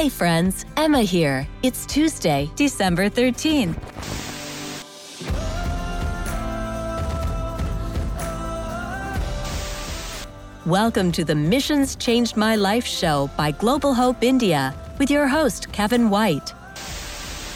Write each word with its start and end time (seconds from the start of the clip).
Hey 0.00 0.08
friends, 0.08 0.64
Emma 0.78 1.02
here. 1.02 1.46
It's 1.62 1.84
Tuesday, 1.84 2.50
December 2.56 3.10
13th. 3.10 3.76
Welcome 10.64 11.12
to 11.12 11.22
the 11.22 11.34
Missions 11.34 11.96
Changed 11.96 12.34
My 12.34 12.56
Life 12.56 12.86
show 12.86 13.28
by 13.36 13.50
Global 13.50 13.92
Hope 13.92 14.24
India 14.24 14.74
with 14.98 15.10
your 15.10 15.28
host, 15.28 15.70
Kevin 15.70 16.08
White. 16.08 16.54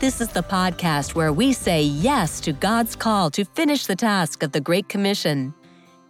This 0.01 0.21
is 0.21 0.29
the 0.29 0.43
podcast 0.43 1.15
where 1.15 1.33
we 1.33 1.55
say 1.55 1.83
yes 1.83 2.41
to 2.41 2.53
God's 2.53 2.95
call 2.95 3.31
to 3.31 3.47
finish 3.47 3.87
the 3.87 3.97
task 3.97 4.43
of 4.43 4.53
the 4.53 4.61
Great 4.61 4.91
Commission. 4.91 5.55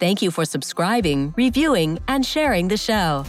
Thank 0.01 0.21
you 0.21 0.31
for 0.31 0.43
subscribing, 0.43 1.33
reviewing, 1.37 1.99
and 2.09 2.25
sharing 2.25 2.67
the 2.67 2.75
show. 2.75 3.23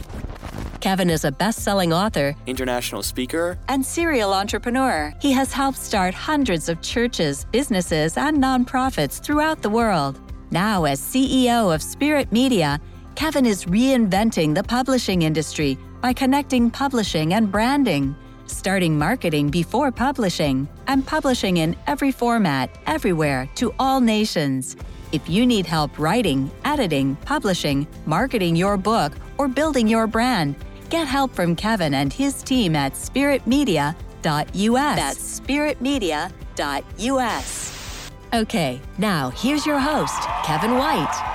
Kevin 0.87 1.11
is 1.11 1.25
a 1.25 1.32
best 1.32 1.65
selling 1.65 1.92
author, 1.92 2.37
international 2.47 3.02
speaker, 3.02 3.59
and 3.66 3.84
serial 3.84 4.33
entrepreneur. 4.33 5.12
He 5.20 5.33
has 5.33 5.52
helped 5.52 5.79
start 5.79 6.15
hundreds 6.15 6.69
of 6.69 6.80
churches, 6.80 7.45
businesses, 7.51 8.16
and 8.16 8.37
nonprofits 8.37 9.20
throughout 9.20 9.62
the 9.62 9.69
world. 9.69 10.20
Now, 10.52 10.84
as 10.84 11.01
CEO 11.01 11.74
of 11.74 11.83
Spirit 11.83 12.30
Media, 12.30 12.80
Kevin 13.16 13.46
is 13.46 13.65
reinventing 13.65 14.55
the 14.55 14.62
publishing 14.62 15.23
industry 15.23 15.77
by 16.01 16.12
connecting 16.12 16.70
publishing 16.70 17.34
and 17.34 17.51
branding, 17.51 18.15
starting 18.46 18.96
marketing 18.96 19.48
before 19.48 19.91
publishing, 19.91 20.68
and 20.87 21.05
publishing 21.05 21.57
in 21.57 21.74
every 21.88 22.12
format, 22.12 22.71
everywhere, 22.87 23.48
to 23.57 23.74
all 23.80 24.01
nations. 24.01 24.77
If 25.10 25.29
you 25.29 25.46
need 25.46 25.66
help 25.66 25.98
writing, 25.98 26.48
editing, 26.65 27.16
publishing, 27.24 27.88
marketing 28.07 28.55
your 28.55 28.77
book, 28.77 29.12
or 29.38 29.48
building 29.48 29.88
your 29.88 30.07
brand, 30.07 30.55
get 30.86 31.06
help 31.06 31.34
from 31.34 31.56
Kevin 31.56 31.95
and 31.95 32.12
his 32.12 32.42
team 32.42 32.76
at 32.76 32.95
spiritmedia.us. 32.95 33.95
That's 34.24 35.40
spiritmedia.us. 35.40 38.10
Okay, 38.34 38.80
now 38.98 39.30
here's 39.30 39.65
your 39.65 39.78
host, 39.78 40.20
Kevin 40.45 40.76
White. 40.76 41.32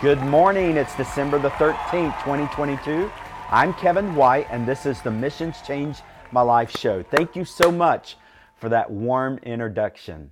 Good 0.00 0.22
morning. 0.22 0.76
It's 0.76 0.96
December 0.96 1.40
the 1.40 1.50
13th, 1.50 2.16
2022. 2.20 3.10
I'm 3.50 3.74
Kevin 3.74 4.14
White, 4.14 4.46
and 4.50 4.66
this 4.66 4.86
is 4.86 5.02
the 5.02 5.10
Missions 5.10 5.56
Change 5.66 5.98
My 6.30 6.40
Life 6.40 6.70
show. 6.70 7.02
Thank 7.02 7.34
you 7.34 7.44
so 7.44 7.72
much 7.72 8.16
for 8.56 8.68
that 8.68 8.90
warm 8.90 9.38
introduction. 9.38 10.30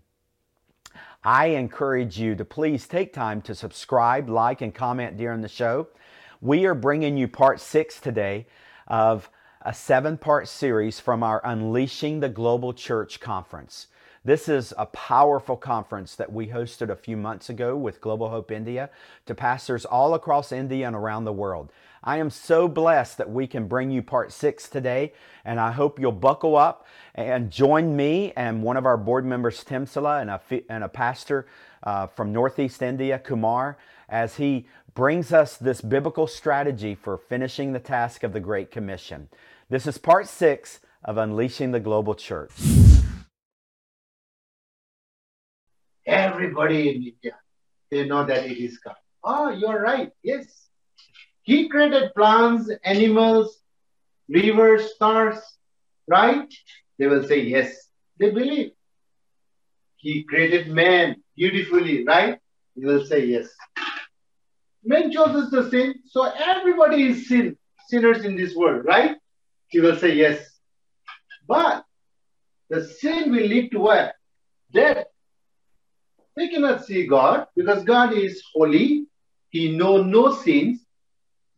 I 1.25 1.47
encourage 1.47 2.17
you 2.17 2.37
to 2.37 2.45
please 2.45 2.87
take 2.87 3.13
time 3.13 3.43
to 3.43 3.57
subscribe, 3.57 4.29
like, 4.29 4.61
and 4.61 4.73
comment 4.73 5.17
during 5.17 5.41
the 5.41 5.49
show. 5.49 5.89
We 6.43 6.67
are 6.67 6.75
bringing 6.75 7.17
you 7.17 7.29
part 7.29 7.61
six 7.61 7.99
today 7.99 8.47
of 8.87 9.31
a 9.63 9.73
seven 9.73 10.19
part 10.19 10.49
series 10.49 11.01
from 11.01 11.23
our 11.23 11.41
Unleashing 11.43 12.21
the 12.21 12.29
Global 12.29 12.75
Church 12.75 13.21
conference. 13.21 13.87
This 14.23 14.47
is 14.47 14.75
a 14.77 14.85
powerful 14.85 15.57
conference 15.57 16.15
that 16.17 16.31
we 16.31 16.49
hosted 16.49 16.91
a 16.91 16.97
few 16.97 17.17
months 17.17 17.49
ago 17.49 17.75
with 17.75 18.03
Global 18.03 18.29
Hope 18.29 18.51
India 18.51 18.91
to 19.25 19.35
pastors 19.35 19.87
all 19.87 20.13
across 20.13 20.53
India 20.53 20.87
and 20.87 20.95
around 20.95 21.25
the 21.25 21.33
world. 21.33 21.73
I 22.05 22.19
am 22.19 22.29
so 22.29 22.69
blessed 22.69 23.17
that 23.17 23.31
we 23.31 23.47
can 23.47 23.67
bring 23.67 23.91
you 23.91 24.03
part 24.03 24.31
six 24.31 24.69
today, 24.69 25.15
and 25.45 25.59
I 25.59 25.73
hope 25.73 25.99
you'll 25.99 26.13
buckle 26.13 26.55
up 26.55 26.87
and 27.15 27.51
join 27.51 27.97
me 27.97 28.35
and 28.37 28.63
one 28.63 28.77
of 28.77 28.85
our 28.85 28.99
board 28.99 29.25
members, 29.25 29.65
Temsula, 29.65 30.21
and 30.21 30.31
a, 30.31 30.41
and 30.69 30.85
a 30.85 30.89
pastor 30.89 31.47
uh, 31.83 32.07
from 32.09 32.33
Northeast 32.33 32.83
India, 32.83 33.19
Kumar, 33.19 33.79
as 34.09 34.37
he 34.37 34.67
brings 34.95 35.33
us 35.33 35.57
this 35.57 35.81
biblical 35.81 36.27
strategy 36.27 36.95
for 36.95 37.19
finishing 37.19 37.73
the 37.73 37.79
task 37.79 38.23
of 38.23 38.33
the 38.33 38.41
Great 38.41 38.71
Commission. 38.71 39.29
This 39.69 39.87
is 39.87 39.99
part 39.99 40.29
six 40.29 40.81
of 41.05 41.17
Unleashing 41.17 41.73
the 41.73 41.81
Global 41.81 42.15
Church. 42.15 42.53
Everybody 46.07 46.89
in 46.89 46.95
India, 46.97 47.37
they 47.91 48.07
know 48.07 48.25
that 48.25 48.47
it 48.47 48.57
is 48.57 48.79
God. 48.79 48.95
Oh, 49.25 49.51
you're 49.51 49.81
right. 49.81 50.13
Yes. 50.23 50.69
He 51.43 51.69
created 51.69 52.15
plants, 52.15 52.71
animals, 52.85 53.59
rivers, 54.29 54.95
stars, 54.95 55.39
right? 56.09 56.53
They 56.99 57.07
will 57.07 57.27
say 57.27 57.41
yes. 57.41 57.89
They 58.19 58.31
believe. 58.31 58.73
He 59.97 60.23
created 60.25 60.69
man 60.69 61.17
beautifully, 61.37 62.05
right? 62.05 62.39
They 62.77 62.87
will 62.87 63.05
say 63.05 63.27
yes. 63.27 63.49
Man 64.87 65.11
chose 65.11 65.51
to 65.51 65.69
sin, 65.69 65.97
so 66.07 66.23
everybody 66.25 67.09
is 67.09 67.29
sin, 67.29 67.57
sinners 67.89 68.25
in 68.25 68.37
this 68.37 68.55
world, 68.55 68.85
right? 68.85 69.17
He 69.67 69.81
will 69.81 69.97
say 69.97 70.15
yes. 70.15 70.39
But 71.49 71.85
the 72.71 72.85
sin 72.85 73.33
will 73.33 73.47
lead 73.47 73.73
to 73.73 73.81
what? 73.81 74.15
Death. 74.73 75.07
We 76.37 76.51
cannot 76.51 76.85
see 76.85 77.05
God 77.09 77.49
because 77.57 77.83
God 77.83 78.13
is 78.13 78.41
holy. 78.55 79.07
He 79.51 79.77
knows 79.77 80.07
no 80.07 80.33
sins. 80.33 80.85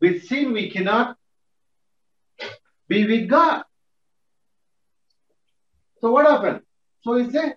With 0.01 0.25
sin, 0.25 0.53
we 0.53 0.71
cannot 0.71 1.17
be 2.89 3.07
with 3.07 3.29
God. 3.29 3.65
So 6.01 6.13
what 6.13 6.25
happened? 6.25 6.63
So 7.03 7.15
it's 7.15 7.35
a 7.35 7.55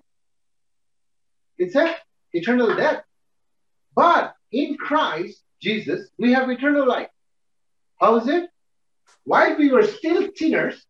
it's 1.57 1.75
a 1.75 1.95
eternal 2.33 2.75
death. 2.75 3.03
But 3.95 4.33
in 4.51 4.75
Christ 4.75 5.43
Jesus, 5.61 6.09
we 6.17 6.33
have 6.33 6.49
eternal 6.49 6.87
life. 6.87 7.09
How 7.99 8.17
is 8.17 8.27
it? 8.27 8.49
While 9.23 9.57
we 9.57 9.71
were 9.71 9.85
still 9.85 10.29
sinners, 10.35 10.83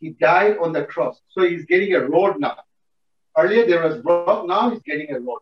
he 0.00 0.10
died 0.10 0.56
on 0.58 0.72
the 0.72 0.84
cross. 0.84 1.20
So 1.30 1.42
he's 1.42 1.66
getting 1.66 1.94
a 1.94 2.00
road 2.00 2.40
now. 2.40 2.56
Earlier 3.36 3.66
there 3.66 3.82
was 3.86 4.02
rock, 4.04 4.46
now 4.46 4.70
he's 4.70 4.82
getting 4.82 5.14
a 5.14 5.20
road. 5.20 5.40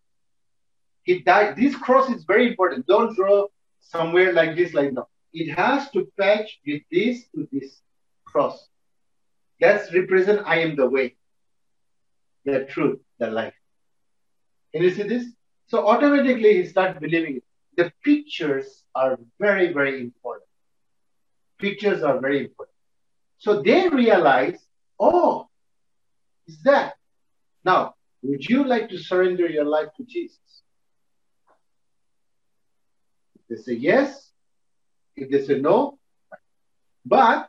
He 1.04 1.20
died. 1.20 1.56
This 1.56 1.74
cross 1.74 2.10
is 2.10 2.24
very 2.24 2.48
important. 2.48 2.86
Don't 2.86 3.16
draw 3.16 3.46
somewhere 3.80 4.32
like 4.34 4.56
this, 4.56 4.74
like 4.74 4.94
that. 4.94 5.06
It 5.32 5.54
has 5.54 5.90
to 5.92 6.10
patch 6.18 6.58
with 6.66 6.82
this 6.90 7.24
to 7.34 7.48
this 7.50 7.80
cross. 8.26 8.68
That's 9.60 9.92
represent 9.94 10.42
I 10.46 10.60
am 10.60 10.76
the 10.76 10.88
way, 10.88 11.16
the 12.44 12.64
truth, 12.66 13.00
the 13.18 13.30
life. 13.30 13.54
Can 14.72 14.82
you 14.82 14.90
see 14.90 15.04
this? 15.04 15.24
So 15.68 15.86
automatically 15.86 16.62
he 16.62 16.66
starts 16.66 16.98
believing 16.98 17.36
it. 17.36 17.44
The 17.78 17.92
pictures 18.04 18.84
are 18.92 19.20
very, 19.38 19.72
very 19.72 20.00
important. 20.00 20.50
Pictures 21.60 22.02
are 22.02 22.20
very 22.20 22.40
important. 22.40 22.74
So 23.38 23.62
they 23.62 23.88
realize, 23.88 24.58
oh, 24.98 25.48
is 26.48 26.60
that 26.64 26.94
now, 27.64 27.94
would 28.22 28.44
you 28.44 28.64
like 28.64 28.88
to 28.88 28.98
surrender 28.98 29.46
your 29.46 29.64
life 29.64 29.90
to 29.96 30.04
Jesus? 30.04 30.40
If 33.36 33.42
they 33.48 33.62
say 33.62 33.78
yes, 33.78 34.32
if 35.14 35.30
they 35.30 35.44
say 35.46 35.60
no, 35.60 36.00
but 37.06 37.48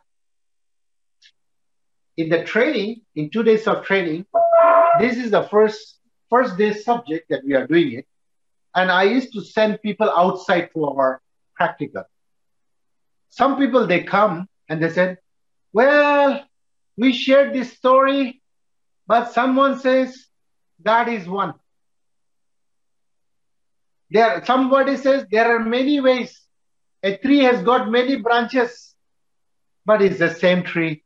in 2.18 2.30
the 2.30 2.44
training, 2.44 3.02
in 3.16 3.32
two 3.32 3.42
days 3.42 3.68
of 3.68 3.84
training, 3.84 4.28
this 5.00 5.18
is 5.18 5.32
the 5.32 5.44
first 5.50 5.98
first 6.30 6.56
day 6.56 6.74
subject 6.74 7.30
that 7.30 7.44
we 7.44 7.56
are 7.56 7.66
doing 7.66 7.94
it. 7.94 8.06
And 8.76 8.92
I 8.92 9.04
used 9.04 9.34
to 9.34 9.42
send 9.42 9.82
people 9.82 10.10
outside 10.10 10.70
for 10.74 10.90
our 10.90 11.22
practical. 11.56 12.04
Some 13.30 13.58
people 13.58 13.88
they 13.88 14.04
come 14.04 14.48
and 14.68 14.82
they 14.82 14.90
said, 14.90 15.18
Well, 15.74 16.44
we 16.98 17.14
shared 17.14 17.54
this 17.54 17.74
story 17.74 18.40
but 19.10 19.34
someone 19.34 19.80
says 19.80 20.28
God 20.84 21.10
is 21.10 21.28
one. 21.28 21.56
There, 24.12 24.46
somebody 24.46 24.98
says 24.98 25.26
there 25.32 25.56
are 25.56 25.60
many 25.60 26.00
ways. 26.00 26.40
A 27.02 27.18
tree 27.18 27.40
has 27.40 27.64
got 27.64 27.90
many 27.90 28.18
branches, 28.18 28.94
but 29.84 30.04
it's 30.04 30.20
the 30.20 30.36
same 30.36 30.62
tree. 30.62 31.04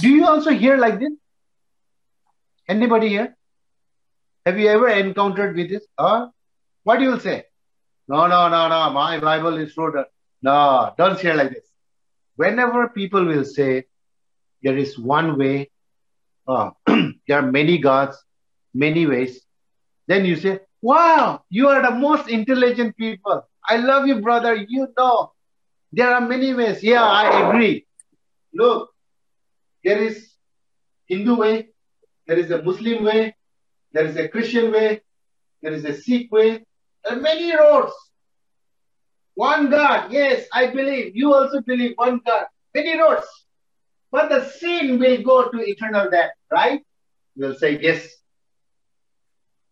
Do 0.00 0.08
you 0.10 0.26
also 0.26 0.50
hear 0.50 0.76
like 0.76 1.00
this? 1.00 1.10
Anybody 2.68 3.08
here? 3.08 3.36
Have 4.46 4.60
you 4.60 4.68
ever 4.68 4.88
encountered 4.88 5.56
with 5.56 5.70
this? 5.70 5.84
Huh? 5.98 6.28
What 6.84 6.98
do 6.98 7.04
you 7.04 7.18
say? 7.18 7.44
No, 8.08 8.26
no, 8.26 8.48
no, 8.48 8.68
no. 8.68 8.90
My 8.90 9.18
Bible 9.18 9.56
is 9.56 9.72
shorter. 9.72 10.04
No, 10.42 10.92
don't 10.98 11.18
hear 11.18 11.34
like 11.34 11.50
this. 11.50 11.66
Whenever 12.36 12.88
people 12.88 13.24
will 13.24 13.44
say 13.44 13.84
there 14.62 14.76
is 14.76 14.98
one 14.98 15.38
way, 15.38 15.70
uh, 16.46 16.70
there 16.86 17.38
are 17.38 17.50
many 17.50 17.78
gods, 17.78 18.22
many 18.74 19.06
ways. 19.06 19.40
Then 20.06 20.24
you 20.24 20.36
say, 20.36 20.60
Wow, 20.82 21.42
you 21.48 21.68
are 21.68 21.80
the 21.80 21.96
most 21.96 22.28
intelligent 22.28 22.94
people. 22.98 23.48
I 23.66 23.78
love 23.78 24.06
you, 24.06 24.20
brother. 24.20 24.54
You 24.54 24.88
know, 24.98 25.32
there 25.92 26.14
are 26.14 26.20
many 26.20 26.52
ways. 26.52 26.82
Yeah, 26.82 27.02
I 27.02 27.48
agree. 27.48 27.86
Look, 28.52 28.90
there 29.82 30.02
is 30.02 30.28
Hindu 31.06 31.36
way, 31.36 31.68
there 32.26 32.38
is 32.38 32.50
a 32.50 32.62
Muslim 32.62 33.04
way, 33.04 33.34
there 33.92 34.04
is 34.04 34.16
a 34.16 34.28
Christian 34.28 34.72
way, 34.72 35.00
there 35.62 35.72
is 35.72 35.84
a 35.86 35.94
Sikh 35.94 36.30
way. 36.30 36.66
Many 37.10 37.56
roads. 37.56 37.92
One 39.34 39.70
God, 39.70 40.12
yes, 40.12 40.46
I 40.52 40.68
believe. 40.68 41.16
You 41.16 41.34
also 41.34 41.60
believe 41.62 41.92
one 41.96 42.20
God. 42.26 42.46
Many 42.74 42.98
roads. 42.98 43.26
but 44.12 44.28
the 44.28 44.48
sin 44.48 44.98
will 45.00 45.22
go 45.22 45.50
to 45.50 45.58
eternal 45.58 46.08
death, 46.10 46.30
right? 46.52 46.82
You'll 47.34 47.56
say 47.56 47.80
yes. 47.80 48.08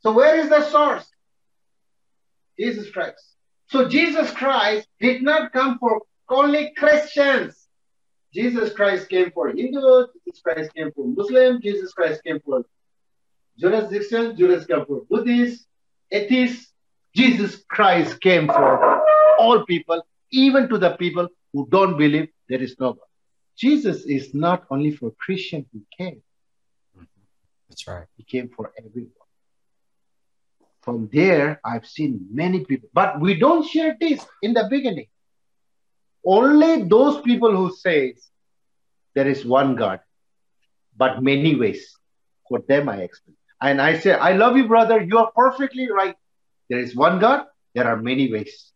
So 0.01 0.13
where 0.13 0.37
is 0.41 0.49
the 0.49 0.63
source? 0.69 1.07
Jesus 2.59 2.91
Christ. 2.91 3.23
So 3.69 3.89
Jesus 3.89 4.31
Christ 4.33 4.89
did 5.01 5.23
not 5.23 5.53
come 5.53 5.79
for 5.79 6.03
only 6.29 6.73
Christians. 6.77 7.69
Jesus 8.35 8.73
Christ 8.75 9.09
came 9.09 9.31
for 9.31 9.49
Hindus, 9.51 10.09
Jesus 10.27 10.43
Christ 10.43 10.75
came 10.75 10.91
for 10.93 11.07
Muslims, 11.07 11.63
Jesus 11.63 11.93
Christ 11.93 12.23
came 12.25 12.41
for 12.41 12.65
jurisdictions, 13.59 14.39
Jesus 14.39 14.67
came 14.67 14.85
for 14.87 15.03
Buddhists, 15.09 15.67
atheists. 16.11 16.72
Jesus 17.15 17.63
Christ 17.69 18.21
came 18.21 18.47
for 18.47 19.03
all 19.39 19.65
people, 19.65 20.03
even 20.31 20.69
to 20.69 20.79
the 20.79 20.97
people 20.97 21.29
who 21.53 21.69
don't 21.71 21.99
believe 21.99 22.29
there 22.49 22.63
is 22.63 22.77
no 22.81 22.95
God. 22.95 23.07
Jesus 23.57 24.05
is 24.05 24.33
not 24.35 24.65
only 24.71 24.91
for 24.91 25.11
Christian, 25.13 25.67
he 25.73 25.83
came. 25.97 26.23
That's 27.69 27.87
right. 27.87 28.07
He 28.17 28.25
came 28.25 28.49
for 28.49 28.73
everyone. 28.79 29.13
From 30.81 31.09
there, 31.13 31.61
I've 31.65 31.87
seen 31.87 32.27
many 32.33 32.65
people, 32.65 32.89
but 32.93 33.21
we 33.21 33.39
don't 33.39 33.67
share 33.67 33.97
this 34.01 34.25
in 34.43 34.53
the 34.53 34.67
beginning. 34.69 35.07
Only 36.25 36.83
those 36.83 37.21
people 37.23 37.55
who 37.55 37.75
say 37.75 38.15
there 39.15 39.29
is 39.29 39.45
one 39.45 39.77
God, 39.77 40.01
but 40.97 41.23
many 41.23 41.55
ways. 41.57 41.97
For 42.49 42.61
them, 42.61 42.89
I 42.89 43.03
explain. 43.03 43.37
And 43.61 43.81
I 43.81 43.99
say, 43.99 44.13
I 44.13 44.33
love 44.33 44.57
you, 44.57 44.67
brother. 44.67 45.01
You 45.01 45.19
are 45.19 45.31
perfectly 45.35 45.91
right. 45.91 46.17
There 46.73 46.81
is 46.81 46.97
one 46.97 47.19
God, 47.19 47.45
there 47.75 47.87
are 47.87 47.99
many 47.99 48.33
ways. 48.33 48.73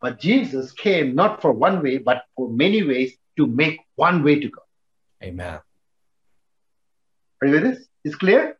But 0.00 0.20
Jesus 0.20 0.70
came 0.70 1.16
not 1.16 1.42
for 1.42 1.50
one 1.50 1.82
way, 1.82 1.98
but 1.98 2.22
for 2.36 2.48
many 2.48 2.84
ways 2.84 3.12
to 3.38 3.48
make 3.48 3.80
one 3.96 4.22
way 4.22 4.38
to 4.38 4.48
God. 4.48 4.68
Amen. 5.20 5.58
Are 7.42 7.46
you 7.48 7.54
with 7.54 7.62
this? 7.64 7.88
It's 8.04 8.14
clear? 8.14 8.56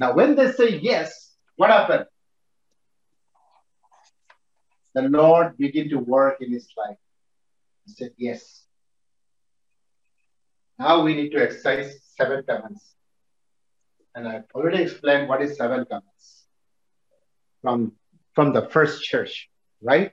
Now, 0.00 0.14
when 0.14 0.36
they 0.36 0.52
say 0.52 0.78
yes, 0.78 1.34
what 1.56 1.68
happened? 1.68 2.06
The 4.94 5.02
Lord 5.02 5.58
began 5.58 5.90
to 5.90 5.98
work 5.98 6.38
in 6.40 6.50
his 6.50 6.66
life. 6.78 6.96
He 7.84 7.92
said, 7.92 8.12
Yes. 8.16 8.64
Now 10.78 11.02
we 11.02 11.14
need 11.14 11.28
to 11.32 11.42
exercise 11.42 12.00
seven 12.16 12.42
commandments. 12.42 12.94
And 14.14 14.26
I've 14.26 14.44
already 14.54 14.84
explained 14.84 15.28
what 15.28 15.42
is 15.42 15.58
seven 15.58 15.84
commandments 15.84 16.43
from, 17.64 17.92
from 18.34 18.52
the 18.52 18.68
first 18.68 19.02
church, 19.02 19.48
right? 19.82 20.12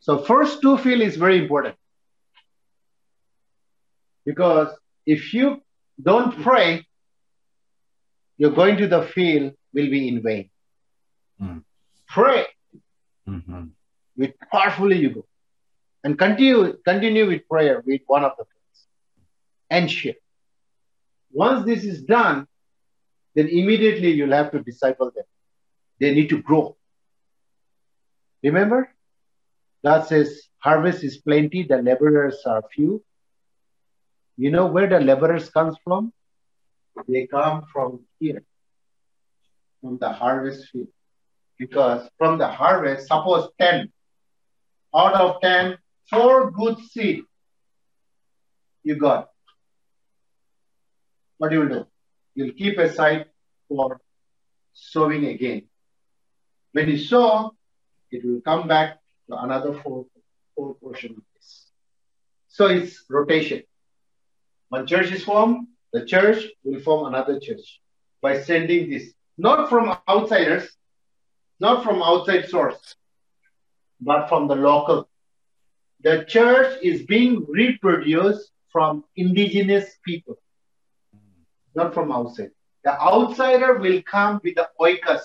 So 0.00 0.18
first 0.18 0.60
two 0.60 0.76
feel 0.76 1.00
is 1.00 1.16
very 1.16 1.38
important. 1.38 1.76
Because 4.26 4.68
if 5.06 5.32
you 5.34 5.62
don't 6.02 6.42
pray, 6.42 6.86
you're 8.36 8.52
going 8.52 8.76
to 8.76 8.86
the 8.86 9.02
field 9.02 9.54
will 9.72 9.90
be 9.90 10.08
in 10.08 10.22
vain. 10.22 10.50
Mm. 11.40 11.64
Pray 12.08 12.46
Mm-hmm. 13.28 13.66
with 14.16 14.32
powerfully 14.50 14.98
you 14.98 15.10
go. 15.10 15.26
And 16.02 16.18
continue 16.18 16.76
continue 16.84 17.28
with 17.28 17.48
prayer 17.48 17.82
with 17.86 18.00
one 18.08 18.24
of 18.24 18.32
the 18.36 18.44
friends. 18.44 18.86
And 19.70 19.90
share. 19.90 20.14
Once 21.30 21.64
this 21.64 21.84
is 21.84 22.02
done, 22.02 22.48
then 23.34 23.48
immediately 23.48 24.10
you'll 24.12 24.32
have 24.32 24.50
to 24.52 24.62
disciple 24.62 25.10
them. 25.14 25.24
They 26.00 26.14
need 26.14 26.28
to 26.30 26.42
grow. 26.42 26.76
Remember? 28.42 28.88
God 29.84 30.06
says, 30.06 30.42
harvest 30.58 31.02
is 31.02 31.18
plenty, 31.18 31.62
the 31.64 31.78
laborers 31.78 32.42
are 32.46 32.62
few. 32.74 33.02
You 34.36 34.50
know 34.50 34.66
where 34.66 34.88
the 34.88 35.00
laborers 35.00 35.50
comes 35.50 35.76
from? 35.84 36.12
They 37.08 37.26
come 37.26 37.64
from 37.72 38.00
here, 38.20 38.42
from 39.80 39.98
the 39.98 40.10
harvest 40.10 40.68
field. 40.70 40.88
Because 41.58 42.08
from 42.18 42.38
the 42.38 42.48
harvest, 42.48 43.08
suppose 43.08 43.48
10, 43.60 43.92
out 44.94 45.14
of 45.14 45.40
10, 45.40 45.78
four 46.10 46.50
good 46.50 46.78
seed 46.90 47.22
you 48.82 48.96
got. 48.96 49.28
What 51.38 51.50
do 51.50 51.62
you 51.62 51.68
do? 51.68 51.86
You'll 52.34 52.52
keep 52.52 52.78
aside 52.78 53.26
for 53.68 54.00
sowing 54.72 55.26
again. 55.26 55.62
When 56.72 56.88
you 56.88 56.98
sow, 56.98 57.54
it 58.10 58.24
will 58.24 58.40
come 58.40 58.68
back 58.68 58.98
to 59.28 59.36
another 59.36 59.74
four, 59.74 60.06
four 60.54 60.74
portion 60.74 61.12
of 61.12 61.22
this. 61.34 61.66
So 62.48 62.66
it's 62.66 63.04
rotation. 63.08 63.62
One 64.68 64.86
church 64.86 65.10
is 65.12 65.24
formed, 65.24 65.68
the 65.92 66.06
church 66.06 66.46
will 66.64 66.80
form 66.80 67.06
another 67.06 67.38
church 67.38 67.80
by 68.22 68.40
sending 68.40 68.88
this, 68.88 69.12
not 69.36 69.68
from 69.68 69.96
outsiders, 70.08 70.68
not 71.60 71.84
from 71.84 72.02
outside 72.02 72.48
source, 72.48 72.96
but 74.00 74.28
from 74.28 74.48
the 74.48 74.54
local. 74.54 75.08
The 76.02 76.24
church 76.26 76.78
is 76.82 77.02
being 77.02 77.44
reproduced 77.48 78.50
from 78.72 79.04
indigenous 79.16 79.86
people, 80.04 80.38
not 81.74 81.94
from 81.94 82.12
outside. 82.12 82.50
The 82.84 82.92
outsider 83.00 83.78
will 83.78 84.02
come 84.02 84.40
with 84.42 84.56
the 84.56 84.68
oikos, 84.80 85.22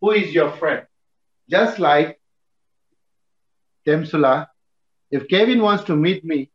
who 0.00 0.10
is 0.12 0.34
your 0.34 0.50
friend. 0.52 0.86
Just 1.48 1.78
like 1.78 2.20
Temsula, 3.86 4.48
if 5.10 5.28
Kevin 5.28 5.62
wants 5.62 5.84
to 5.84 5.96
meet 5.96 6.24
me, 6.24 6.50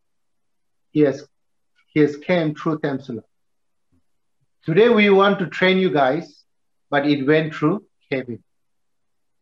he 0.92 1.02
has 1.02 1.28
he 1.88 2.00
has 2.02 2.18
came 2.18 2.56
through 2.56 2.80
Temsula. 2.80 3.24
Today 4.66 4.90
we 4.90 5.10
want 5.10 5.40
to 5.40 5.48
train 5.48 5.78
you 5.78 5.92
guys, 5.92 6.44
but 6.90 7.08
it 7.08 7.26
went 7.26 7.56
through 7.56 7.86
Kevin. 8.12 8.44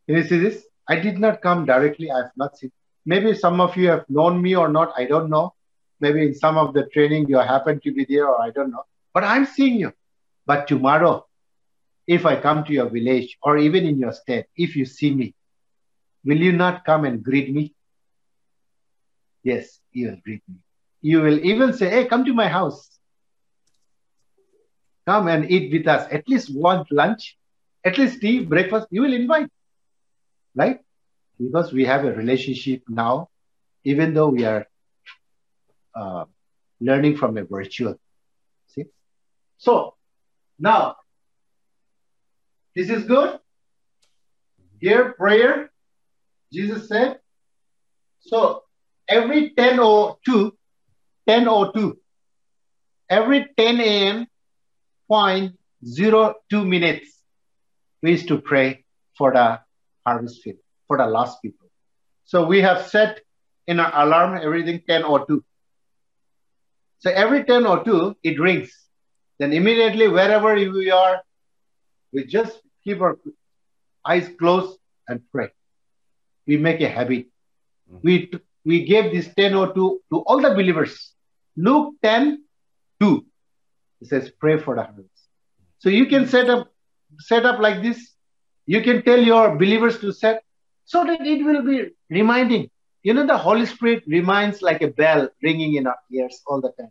Can 0.06 0.16
you 0.16 0.24
see 0.24 0.38
this? 0.38 0.64
I 0.88 0.96
did 0.96 1.18
not 1.18 1.42
come 1.42 1.66
directly. 1.66 2.10
I 2.10 2.18
have 2.18 2.32
not 2.36 2.56
seen. 2.56 2.70
Maybe 3.04 3.34
some 3.34 3.60
of 3.60 3.76
you 3.76 3.88
have 3.88 4.04
known 4.08 4.40
me 4.40 4.54
or 4.56 4.68
not. 4.68 4.92
I 4.96 5.04
don't 5.04 5.30
know. 5.30 5.54
Maybe 6.00 6.22
in 6.26 6.34
some 6.34 6.58
of 6.58 6.74
the 6.74 6.86
training 6.92 7.28
you 7.28 7.38
happen 7.38 7.80
to 7.80 7.92
be 7.92 8.04
there, 8.08 8.28
or 8.28 8.40
I 8.40 8.50
don't 8.50 8.70
know. 8.70 8.84
But 9.16 9.24
I'm 9.24 9.46
seeing 9.46 9.76
you. 9.80 9.92
But 10.44 10.68
tomorrow, 10.68 11.24
if 12.06 12.26
I 12.26 12.38
come 12.38 12.64
to 12.64 12.72
your 12.74 12.90
village 12.90 13.38
or 13.42 13.56
even 13.56 13.86
in 13.86 13.98
your 13.98 14.12
state, 14.12 14.44
if 14.54 14.76
you 14.76 14.84
see 14.84 15.10
me, 15.14 15.34
will 16.22 16.36
you 16.36 16.52
not 16.52 16.84
come 16.84 17.06
and 17.06 17.22
greet 17.24 17.50
me? 17.50 17.74
Yes, 19.42 19.80
you 19.90 20.08
will 20.08 20.18
greet 20.22 20.42
me. 20.46 20.56
You 21.00 21.22
will 21.22 21.42
even 21.42 21.72
say, 21.72 21.88
Hey, 21.88 22.04
come 22.04 22.26
to 22.26 22.34
my 22.34 22.46
house. 22.46 22.90
Come 25.06 25.28
and 25.28 25.50
eat 25.50 25.72
with 25.72 25.88
us. 25.88 26.06
At 26.12 26.28
least 26.28 26.54
one 26.54 26.84
lunch, 26.90 27.38
at 27.86 27.96
least 27.96 28.20
tea, 28.20 28.44
breakfast, 28.44 28.88
you 28.90 29.00
will 29.00 29.14
invite. 29.14 29.48
Right? 30.54 30.80
Because 31.42 31.72
we 31.72 31.86
have 31.86 32.04
a 32.04 32.12
relationship 32.12 32.82
now, 32.86 33.30
even 33.82 34.12
though 34.12 34.28
we 34.28 34.44
are 34.44 34.66
uh, 35.94 36.26
learning 36.82 37.16
from 37.16 37.38
a 37.38 37.44
virtual. 37.44 37.98
So 39.58 39.94
now, 40.58 40.96
this 42.74 42.90
is 42.90 43.04
good. 43.04 43.38
Here, 44.80 45.12
prayer, 45.12 45.70
Jesus 46.52 46.88
said. 46.88 47.18
So 48.20 48.62
every 49.08 49.50
10.02, 49.54 50.50
10.02, 51.28 51.92
every 53.08 53.46
10 53.56 53.80
a.m. 53.80 54.26
point 55.08 55.56
zero 55.84 56.34
two 56.50 56.64
minutes, 56.64 57.22
we 58.02 58.12
used 58.12 58.28
to 58.28 58.38
pray 58.38 58.84
for 59.16 59.32
the 59.32 59.60
harvest 60.04 60.42
field, 60.42 60.58
for 60.86 60.98
the 60.98 61.06
lost 61.06 61.40
people. 61.42 61.68
So 62.24 62.46
we 62.46 62.60
have 62.60 62.86
set 62.86 63.20
in 63.66 63.80
our 63.80 64.06
alarm 64.06 64.38
everything 64.42 64.82
10.02. 64.88 65.42
So 66.98 67.10
every 67.10 67.44
10.02, 67.44 68.16
it 68.22 68.40
rings. 68.40 68.85
Then 69.38 69.52
immediately, 69.52 70.08
wherever 70.08 70.54
we 70.54 70.90
are, 70.90 71.22
we 72.12 72.24
just 72.24 72.60
keep 72.84 73.00
our 73.00 73.18
eyes 74.06 74.28
closed 74.38 74.78
and 75.08 75.20
pray. 75.32 75.50
We 76.46 76.56
make 76.56 76.80
a 76.80 76.88
habit. 76.88 77.26
Mm-hmm. 77.90 77.98
We, 78.02 78.30
we 78.64 78.84
gave 78.84 79.12
this 79.12 79.28
10.02 79.28 79.74
to 79.74 79.98
all 80.10 80.40
the 80.40 80.50
believers. 80.50 81.12
Luke 81.56 81.94
10, 82.02 82.44
2. 83.00 83.26
It 84.00 84.08
says, 84.08 84.30
pray 84.38 84.58
for 84.58 84.74
the 84.74 84.82
harvest. 84.84 85.10
So 85.78 85.88
you 85.88 86.06
can 86.06 86.26
set 86.26 86.48
up 86.48 86.70
set 87.18 87.46
up 87.46 87.60
like 87.60 87.82
this. 87.82 88.12
You 88.66 88.82
can 88.82 89.02
tell 89.02 89.20
your 89.20 89.56
believers 89.56 89.98
to 90.00 90.12
set 90.12 90.42
so 90.84 91.04
that 91.04 91.20
it 91.20 91.44
will 91.44 91.62
be 91.62 91.90
reminding. 92.10 92.70
You 93.02 93.14
know, 93.14 93.26
the 93.26 93.38
Holy 93.38 93.66
Spirit 93.66 94.02
reminds 94.06 94.62
like 94.62 94.82
a 94.82 94.88
bell 94.88 95.28
ringing 95.42 95.74
in 95.74 95.86
our 95.86 95.98
ears 96.12 96.40
all 96.46 96.60
the 96.60 96.72
time. 96.72 96.90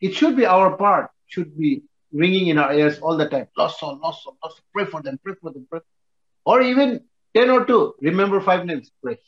It 0.00 0.14
should 0.14 0.36
be 0.36 0.46
our 0.46 0.76
part, 0.76 1.10
should 1.32 1.50
be 1.62 1.70
ringing 2.22 2.46
in 2.52 2.58
our 2.58 2.72
ears 2.80 2.98
all 3.04 3.16
the 3.22 3.28
time. 3.34 3.48
Lost 3.56 3.80
soul, 3.80 3.98
lost 4.02 4.24
soul, 4.24 4.36
lost 4.42 4.56
soul. 4.56 4.66
Pray 4.74 4.86
for 4.92 5.00
them, 5.06 5.18
pray 5.24 5.34
for 5.40 5.50
them, 5.54 5.66
pray. 5.70 5.80
Or 6.44 6.60
even 6.70 7.00
10 7.34 7.50
or 7.50 7.64
2, 7.64 7.94
remember 8.00 8.40
five 8.40 8.66
names, 8.66 8.90
pray. 9.02 9.18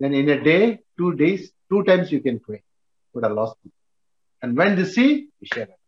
Then 0.00 0.14
in 0.14 0.28
a 0.36 0.42
day, 0.42 0.80
two 0.96 1.14
days, 1.14 1.52
Two 1.70 1.82
times 1.84 2.10
you 2.10 2.20
can 2.20 2.40
pray 2.40 2.62
for 3.12 3.20
the 3.20 3.28
lost 3.28 3.56
people. 3.62 3.76
And 4.42 4.56
when 4.56 4.76
they 4.76 4.84
see, 4.84 5.28
you 5.40 5.48
share 5.52 5.64
it. 5.64 5.78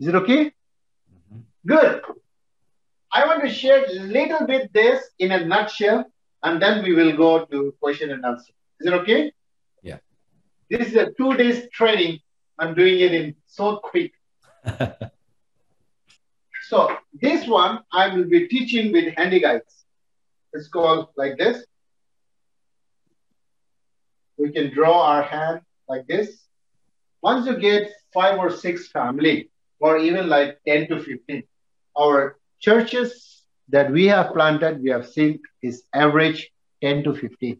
Is 0.00 0.08
it 0.08 0.14
okay? 0.14 0.44
Mm-hmm. 0.46 1.40
Good. 1.66 2.02
I 3.12 3.26
want 3.26 3.42
to 3.42 3.50
share 3.50 3.84
a 3.84 3.92
little 3.92 4.46
bit 4.46 4.72
this 4.72 5.02
in 5.18 5.32
a 5.32 5.44
nutshell, 5.44 6.04
and 6.42 6.62
then 6.62 6.82
we 6.82 6.94
will 6.94 7.16
go 7.16 7.44
to 7.44 7.74
question 7.80 8.10
and 8.10 8.24
answer. 8.24 8.52
Is 8.80 8.86
it 8.86 8.94
okay? 8.94 9.32
Yeah. 9.82 9.98
This 10.70 10.88
is 10.88 10.96
a 10.96 11.12
two 11.12 11.36
days 11.36 11.68
training. 11.72 12.20
I'm 12.58 12.74
doing 12.74 13.00
it 13.00 13.12
in 13.14 13.34
so 13.46 13.76
quick. 13.76 14.12
so 16.68 16.96
this 17.20 17.46
one 17.46 17.80
I 17.92 18.14
will 18.14 18.24
be 18.24 18.48
teaching 18.48 18.92
with 18.92 19.14
handy 19.16 19.40
guides. 19.40 19.84
It's 20.52 20.68
called 20.68 21.08
like 21.16 21.38
this. 21.38 21.64
We 24.36 24.52
can 24.52 24.72
draw 24.72 25.02
our 25.02 25.22
hand 25.22 25.60
like 25.88 26.06
this. 26.06 26.46
Once 27.22 27.46
you 27.46 27.58
get 27.58 27.90
five 28.12 28.38
or 28.38 28.50
six 28.50 28.88
family, 28.88 29.50
or 29.82 29.98
even 29.98 30.28
like 30.28 30.58
10 30.66 30.88
to 30.88 31.02
15, 31.02 31.42
our 31.98 32.38
churches 32.60 33.42
that 33.68 33.90
we 33.90 34.06
have 34.06 34.32
planted, 34.32 34.82
we 34.82 34.90
have 34.90 35.08
seen 35.08 35.40
is 35.60 35.82
average 35.92 36.50
10 36.82 37.02
to 37.04 37.14
15. 37.14 37.58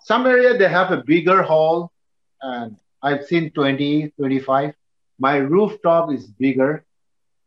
Some 0.00 0.26
area 0.26 0.58
they 0.58 0.68
have 0.68 0.90
a 0.90 1.02
bigger 1.04 1.42
hall, 1.42 1.92
and 2.40 2.76
I've 3.02 3.24
seen 3.24 3.50
20, 3.50 4.12
25. 4.16 4.74
My 5.18 5.36
rooftop 5.36 6.12
is 6.12 6.26
bigger, 6.26 6.84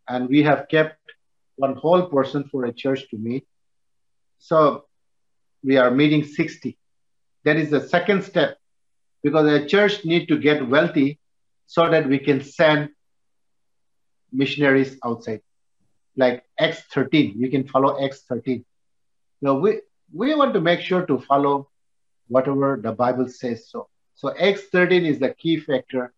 and 0.07 0.29
we 0.29 0.43
have 0.43 0.67
kept 0.69 0.99
one 1.55 1.75
whole 1.75 2.07
person 2.07 2.43
for 2.51 2.65
a 2.65 2.73
church 2.73 3.09
to 3.09 3.17
meet. 3.17 3.47
So 4.39 4.85
we 5.63 5.77
are 5.77 5.91
meeting 5.91 6.23
60. 6.23 6.77
That 7.45 7.57
is 7.57 7.69
the 7.69 7.81
second 7.87 8.23
step 8.23 8.57
because 9.23 9.47
a 9.47 9.65
church 9.65 10.03
need 10.05 10.27
to 10.27 10.37
get 10.37 10.67
wealthy 10.67 11.19
so 11.67 11.89
that 11.89 12.07
we 12.07 12.19
can 12.19 12.41
send 12.43 12.89
missionaries 14.31 14.97
outside. 15.03 15.41
Like 16.17 16.43
Acts 16.59 16.83
13, 16.93 17.33
you 17.37 17.49
can 17.49 17.67
follow 17.67 18.03
Acts 18.03 18.23
13. 18.29 18.63
Now 19.41 19.55
we, 19.55 19.81
we 20.13 20.35
want 20.35 20.53
to 20.53 20.61
make 20.61 20.81
sure 20.81 21.05
to 21.05 21.19
follow 21.19 21.69
whatever 22.27 22.79
the 22.81 22.91
Bible 22.91 23.27
says 23.27 23.69
so. 23.69 23.89
So 24.15 24.33
Acts 24.37 24.63
13 24.71 25.05
is 25.05 25.19
the 25.19 25.33
key 25.33 25.59
factor 25.59 26.13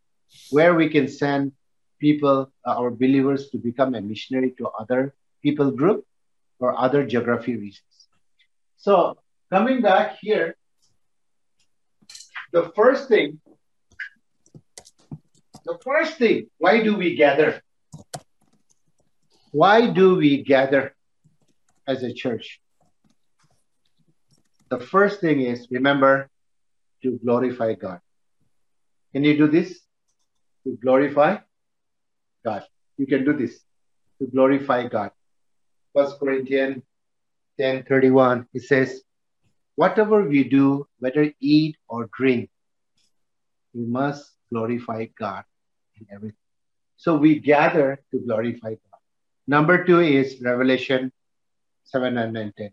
where 0.52 0.76
we 0.76 0.90
can 0.90 1.08
send 1.08 1.54
people, 2.00 2.52
uh, 2.66 2.76
our 2.78 2.92
believers, 2.92 3.50
to 3.50 3.58
become 3.58 3.96
a 3.96 4.02
missionary 4.02 4.54
to 4.60 4.70
other 4.80 5.16
people 5.42 5.72
group 5.72 6.06
or 6.60 6.78
other 6.78 7.06
geography 7.06 7.56
regions. 7.56 7.98
So 8.78 9.18
coming 9.52 9.82
back 9.82 10.18
here, 10.22 10.56
the 12.52 12.72
first 12.76 13.08
thing, 13.08 13.40
the 15.66 15.78
first 15.84 16.18
thing, 16.18 16.48
why 16.60 16.84
do 16.84 16.96
we 16.96 17.16
gather? 17.16 17.62
Why 19.52 19.90
do 19.90 20.16
we 20.16 20.44
gather 20.44 20.96
as 21.88 22.04
a 22.04 22.14
church? 22.14 22.62
The 24.70 24.80
first 24.80 25.20
thing 25.20 25.42
is 25.42 25.68
remember 25.72 26.30
to 27.08 27.20
glorify 27.24 27.74
God. 27.74 28.00
Can 29.14 29.24
you 29.24 29.38
do 29.38 29.48
this? 29.48 29.80
To 30.66 30.78
glorify 30.84 31.38
God. 32.44 32.64
You 32.98 33.08
can 33.08 33.24
do 33.24 33.34
this 33.34 33.60
to 34.20 34.28
glorify 34.28 34.88
God. 34.88 35.12
First 35.96 36.20
Corinthians 36.20 36.84
10 37.60 37.84
31, 37.84 38.48
it 38.54 38.64
says, 38.64 39.02
Whatever 39.76 40.28
we 40.28 40.44
do, 40.44 40.88
whether 41.00 41.32
eat 41.40 41.78
or 41.88 42.10
drink, 42.18 42.50
we 43.74 43.86
must 43.86 44.34
glorify 44.52 45.06
God 45.18 45.44
in 46.00 46.08
everything. 46.14 46.44
So 46.98 47.16
we 47.16 47.40
gather 47.40 48.00
to 48.12 48.20
glorify 48.20 48.72
God. 48.72 49.02
Number 49.48 49.86
two 49.86 50.02
is 50.02 50.42
Revelation 50.42 51.12
7 51.86 52.18
and 52.18 52.54
10 52.58 52.72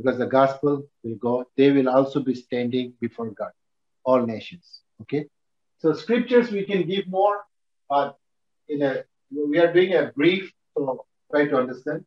because 0.00 0.18
the 0.18 0.26
gospel 0.26 0.86
will 1.02 1.16
go, 1.16 1.44
they 1.56 1.70
will 1.70 1.88
also 1.88 2.20
be 2.20 2.34
standing 2.34 2.94
before 3.00 3.30
God, 3.30 3.50
all 4.04 4.24
nations. 4.24 4.80
Okay. 5.02 5.26
So 5.78 5.92
scriptures 5.92 6.50
we 6.50 6.64
can 6.64 6.86
give 6.86 7.06
more, 7.08 7.36
but 7.88 8.16
in 8.68 8.82
a 8.82 9.04
we 9.30 9.58
are 9.58 9.72
doing 9.72 9.94
a 9.94 10.12
brief, 10.16 10.52
so 10.74 11.06
try 11.30 11.46
to 11.46 11.56
understand. 11.56 12.04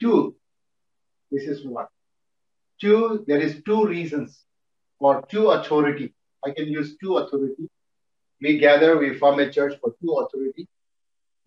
Two, 0.00 0.36
this 1.30 1.44
is 1.44 1.64
one. 1.64 1.86
Two, 2.80 3.24
there 3.26 3.38
is 3.38 3.62
two 3.64 3.86
reasons 3.86 4.44
for 4.98 5.24
two 5.28 5.50
authority. 5.50 6.14
I 6.44 6.50
can 6.52 6.68
use 6.68 6.96
two 6.98 7.16
authority. 7.18 7.68
We 8.40 8.58
gather, 8.58 8.96
we 8.96 9.18
form 9.18 9.40
a 9.40 9.50
church 9.50 9.78
for 9.80 9.94
two 10.00 10.12
authority. 10.12 10.66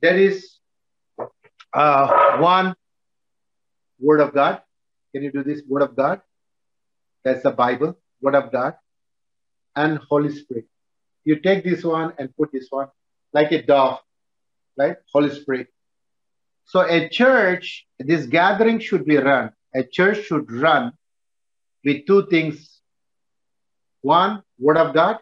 There 0.02 0.18
is 0.18 0.58
uh, 1.74 2.38
one 2.38 2.76
word 4.00 4.20
of 4.20 4.34
God 4.34 4.62
can 5.14 5.24
you 5.24 5.32
do 5.32 5.44
this? 5.44 5.62
Word 5.68 5.84
of 5.84 5.96
God. 5.96 6.22
That's 7.24 7.44
the 7.44 7.52
Bible, 7.52 7.98
Word 8.22 8.36
of 8.36 8.52
God, 8.52 8.74
and 9.76 10.00
Holy 10.10 10.30
Spirit. 10.30 10.66
You 11.24 11.40
take 11.40 11.64
this 11.64 11.84
one 11.84 12.14
and 12.18 12.36
put 12.36 12.52
this 12.52 12.68
one 12.70 12.88
like 13.32 13.52
a 13.52 13.62
dove, 13.62 14.00
right? 14.78 14.98
Holy 15.14 15.30
Spirit. 15.30 15.68
So 16.66 16.82
a 16.82 17.08
church, 17.10 17.86
this 18.00 18.26
gathering 18.26 18.80
should 18.80 19.06
be 19.06 19.18
run. 19.18 19.52
A 19.76 19.84
church 19.84 20.26
should 20.26 20.52
run 20.52 20.94
with 21.86 22.06
two 22.08 22.28
things. 22.28 22.82
One, 24.02 24.44
Word 24.60 24.78
of 24.78 24.94
God, 24.94 25.18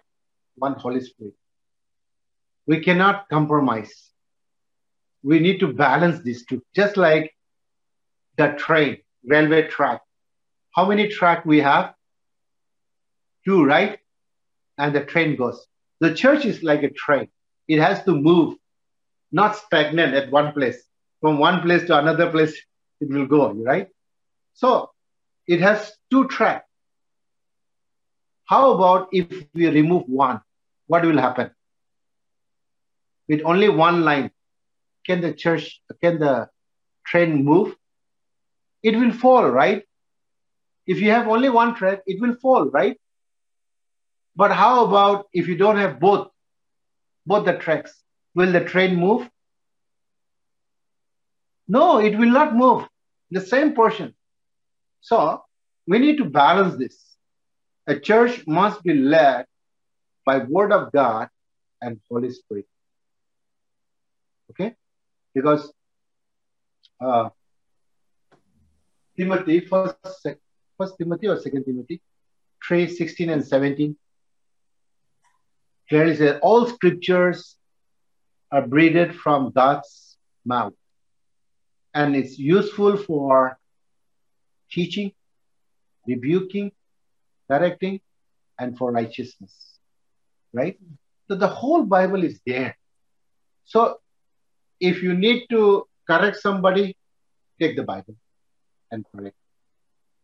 one, 0.56 0.74
Holy 0.74 1.02
Spirit. 1.02 1.34
We 2.66 2.80
cannot 2.80 3.30
compromise. 3.30 4.12
We 5.24 5.40
need 5.40 5.60
to 5.60 5.74
balance 5.74 6.24
these 6.24 6.46
two, 6.46 6.64
just 6.74 6.98
like 6.98 7.36
the 8.38 8.56
train 8.58 8.98
railway 9.26 9.68
track. 9.68 10.02
How 10.76 10.88
many 10.88 11.08
track 11.10 11.46
we 11.46 11.60
have? 11.60 11.94
Two, 13.46 13.64
right? 13.64 14.00
And 14.78 14.96
the 14.96 15.04
train 15.04 15.36
goes. 15.36 15.66
The 16.00 16.14
church 16.14 16.46
is 16.46 16.64
like 16.64 16.84
a 16.84 16.90
train. 16.90 17.28
It 17.68 17.80
has 17.80 18.04
to 18.04 18.16
move, 18.16 18.58
not 19.32 19.56
stagnant 19.56 20.14
at 20.16 20.32
one 20.32 20.54
place. 20.54 20.82
From 21.20 21.38
one 21.38 21.62
place 21.62 21.86
to 21.88 21.98
another 21.98 22.32
place, 22.32 22.58
it 23.00 23.10
will 23.10 23.28
go, 23.28 23.52
right? 23.54 23.90
So 24.54 24.90
it 25.48 25.62
has 25.62 25.92
two 26.10 26.28
tracks. 26.28 26.68
How 28.46 28.74
about 28.74 29.10
if 29.12 29.46
we 29.54 29.68
remove 29.68 30.04
one? 30.08 30.42
What 30.88 31.06
will 31.06 31.18
happen? 31.18 31.52
With 33.30 33.42
only 33.46 33.70
one 33.70 34.02
line, 34.02 34.32
can 35.06 35.22
the 35.22 35.34
church, 35.34 35.82
can 36.02 36.20
the 36.20 36.50
train 37.06 37.46
move? 37.46 37.76
It 38.84 38.96
will 38.96 39.12
fall, 39.12 39.50
right? 39.50 39.84
If 40.88 41.00
you 41.00 41.12
have 41.12 41.28
only 41.28 41.50
one 41.50 41.76
track, 41.76 42.02
it 42.06 42.20
will 42.20 42.36
fall, 42.36 42.70
right? 42.70 43.00
But 44.36 44.52
how 44.52 44.86
about 44.86 45.28
if 45.34 45.48
you 45.48 45.56
don't 45.56 45.78
have 45.78 46.00
both, 46.00 46.30
both 47.26 47.46
the 47.46 47.54
tracks? 47.54 47.94
Will 48.34 48.52
the 48.52 48.62
train 48.62 48.96
move? 48.96 49.30
No, 51.68 52.00
it 52.00 52.18
will 52.18 52.32
not 52.32 52.56
move. 52.56 52.88
The 53.30 53.42
same 53.42 53.74
portion. 53.74 54.16
So 55.02 55.44
we 55.88 56.00
need 56.00 56.18
to 56.18 56.26
balance 56.26 56.78
this. 56.78 56.98
A 57.88 58.00
church 58.00 58.46
must 58.48 58.84
be 58.84 58.94
led 58.94 59.46
by 60.26 60.40
word 60.40 60.72
of 60.72 60.92
God 60.92 61.30
and 61.82 62.00
Holy 62.10 62.32
Spirit. 62.32 62.68
Okay? 64.52 64.76
Because 65.34 65.72
uh, 67.00 67.30
Timothy, 69.22 69.60
first, 69.60 70.26
first 70.78 70.96
Timothy 70.98 71.28
or 71.28 71.40
second 71.40 71.64
Timothy, 71.64 72.02
3, 72.68 72.88
16 72.88 73.30
and 73.30 73.46
17. 73.46 73.96
Clearly 75.90 76.16
says 76.16 76.40
all 76.42 76.66
scriptures 76.66 77.58
are 78.52 78.66
breathed 78.66 79.14
from 79.16 79.52
God's 79.52 80.18
mouth. 80.44 80.74
And 81.94 82.16
it's 82.16 82.40
useful 82.40 82.98
for 82.98 83.60
teaching, 84.72 85.12
rebuking, 86.08 86.72
correcting, 87.48 88.02
and 88.58 88.76
for 88.76 88.92
righteousness. 88.92 89.54
Right? 90.52 90.80
So 91.28 91.36
the 91.36 91.48
whole 91.48 91.84
Bible 91.84 92.24
is 92.24 92.42
there. 92.48 92.76
So 93.66 94.00
if 94.80 95.04
you 95.04 95.14
need 95.14 95.46
to 95.52 95.88
correct 96.10 96.38
somebody, 96.38 96.98
take 97.60 97.76
the 97.76 97.84
Bible 97.84 98.16
and 98.92 99.06
correct. 99.16 99.36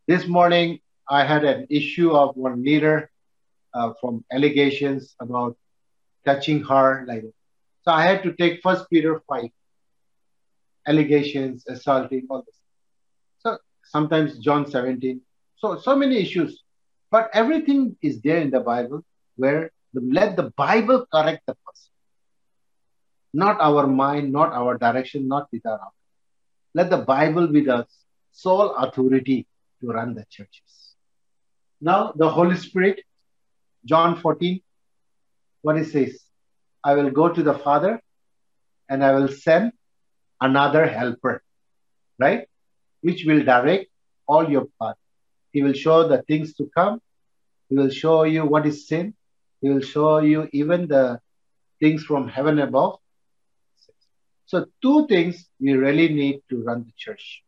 This 0.08 0.28
morning, 0.28 0.80
I 1.10 1.24
had 1.26 1.44
an 1.46 1.68
issue 1.70 2.12
of 2.12 2.36
one 2.36 2.64
leader 2.64 3.10
uh, 3.74 3.94
from 4.00 4.24
allegations 4.32 5.16
about 5.20 5.58
touching 6.26 6.64
her. 6.64 7.06
Like, 7.08 7.26
so 7.84 7.92
I 7.92 8.04
had 8.04 8.24
to 8.24 8.34
take 8.34 8.62
First 8.62 8.90
Peter 8.90 9.22
five 9.28 9.50
allegations, 10.88 11.66
assaulting, 11.68 12.28
all 12.30 12.44
this. 12.46 12.56
So 13.40 13.58
sometimes 13.84 14.40
John 14.40 14.70
17. 14.70 15.22
So 15.58 15.78
so 15.78 15.96
many 15.96 16.18
issues. 16.18 16.64
But 17.12 17.30
everything 17.34 17.96
is 18.02 18.22
there 18.22 18.40
in 18.40 18.52
the 18.52 18.60
Bible 18.60 19.04
where 19.38 19.72
the, 19.94 20.02
let 20.02 20.36
the 20.36 20.52
Bible 20.58 21.06
correct 21.14 21.44
the 21.48 21.56
person. 21.66 21.92
Not 23.34 23.58
our 23.62 23.88
mind, 23.88 24.32
not 24.32 24.52
our 24.54 24.78
direction, 24.78 25.28
not 25.28 25.48
with 25.52 25.66
our 25.66 25.80
Let 26.74 26.90
the 26.90 26.98
Bible 26.98 27.48
be 27.48 27.62
the 27.62 27.86
sole 28.44 28.76
authority 28.76 29.48
to 29.82 29.88
run 29.88 30.14
the 30.14 30.26
churches. 30.30 30.72
Now, 31.82 32.14
the 32.16 32.30
Holy 32.30 32.56
Spirit, 32.56 33.02
John 33.84 34.20
14, 34.22 34.62
what 35.64 35.78
it 35.78 35.86
says, 35.86 36.20
I 36.84 36.94
will 36.94 37.10
go 37.10 37.30
to 37.30 37.42
the 37.42 37.56
Father 37.56 38.00
and 38.90 39.04
I 39.04 39.14
will 39.16 39.28
send 39.28 39.72
another 40.40 40.86
helper, 40.86 41.42
right? 42.20 42.48
Which 43.02 43.26
will 43.26 43.44
direct 43.44 43.88
all 44.28 44.48
your 44.50 44.68
path. 44.80 44.98
He 45.52 45.64
will 45.64 45.74
show 45.74 46.08
the 46.08 46.22
things 46.22 46.54
to 46.56 46.70
come. 46.78 47.02
He 47.70 47.76
will 47.76 47.90
show 47.90 48.24
you 48.24 48.46
what 48.46 48.68
is 48.68 48.88
sin. 48.88 49.16
He 49.62 49.70
will 49.70 49.82
show 49.82 50.20
you 50.20 50.48
even 50.54 50.88
the 50.88 51.20
things 51.80 52.04
from 52.04 52.28
heaven 52.28 52.60
above. 52.60 53.00
So, 54.46 54.66
two 54.82 55.08
things 55.08 55.50
we 55.60 55.74
really 55.74 56.10
need 56.10 56.42
to 56.50 56.64
run 56.64 56.86
the 56.86 56.94
church. 56.96 57.44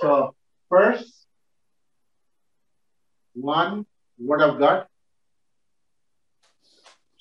So, 0.00 0.34
first, 0.70 1.26
one, 3.34 3.84
Word 4.18 4.40
of 4.40 4.58
God. 4.58 4.86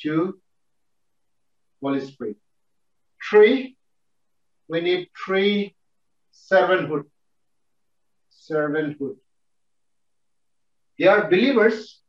Two, 0.02 0.40
Holy 1.84 2.00
Spirit. 2.00 2.38
Three, 3.30 3.76
we 4.70 4.80
need 4.80 5.10
three 5.26 5.76
servanthood. 6.32 7.04
Servanthood. 8.32 9.18
They 10.98 11.08
are 11.08 11.30
believers, 11.30 12.00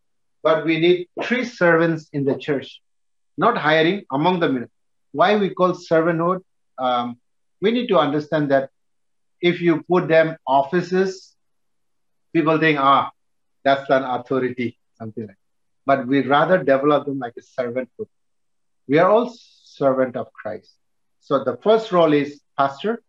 but 0.45 0.65
we 0.65 0.79
need 0.79 1.09
three 1.25 1.45
servants 1.45 2.09
in 2.13 2.25
the 2.25 2.37
church, 2.39 2.81
not 3.37 3.59
hiring 3.59 4.05
among 4.13 4.39
the 4.39 4.49
men. 4.49 4.69
Why 5.11 5.37
we 5.37 5.51
call 5.51 5.73
servanthood? 5.73 6.43
Um, 6.79 7.19
we 7.61 7.73
need 7.73 7.89
to 7.89 7.99
understand 7.99 8.53
that 8.53 8.71
if 9.41 9.61
you 9.61 9.83
put 9.83 10.09
them 10.09 10.37
offices, 10.47 11.35
people 12.33 12.59
think, 12.59 12.79
ah, 12.79 13.11
that's 13.65 13.89
an 13.91 14.05
authority, 14.05 14.79
something 14.99 15.27
like 15.27 15.37
that. 15.37 15.37
But 15.87 16.07
we 16.07 16.23
rather 16.23 16.59
develop 16.59 17.07
them 17.07 17.19
like 17.19 17.35
a 17.39 17.43
servanthood. 17.61 18.09
We 18.89 18.99
are 18.99 19.11
all 19.11 19.35
servant 19.65 20.17
of 20.17 20.33
Christ. 20.33 20.73
So 21.21 21.45
the 21.45 21.57
first 21.63 21.93
role 21.93 22.13
is 22.13 22.41
pastor. 22.57 23.03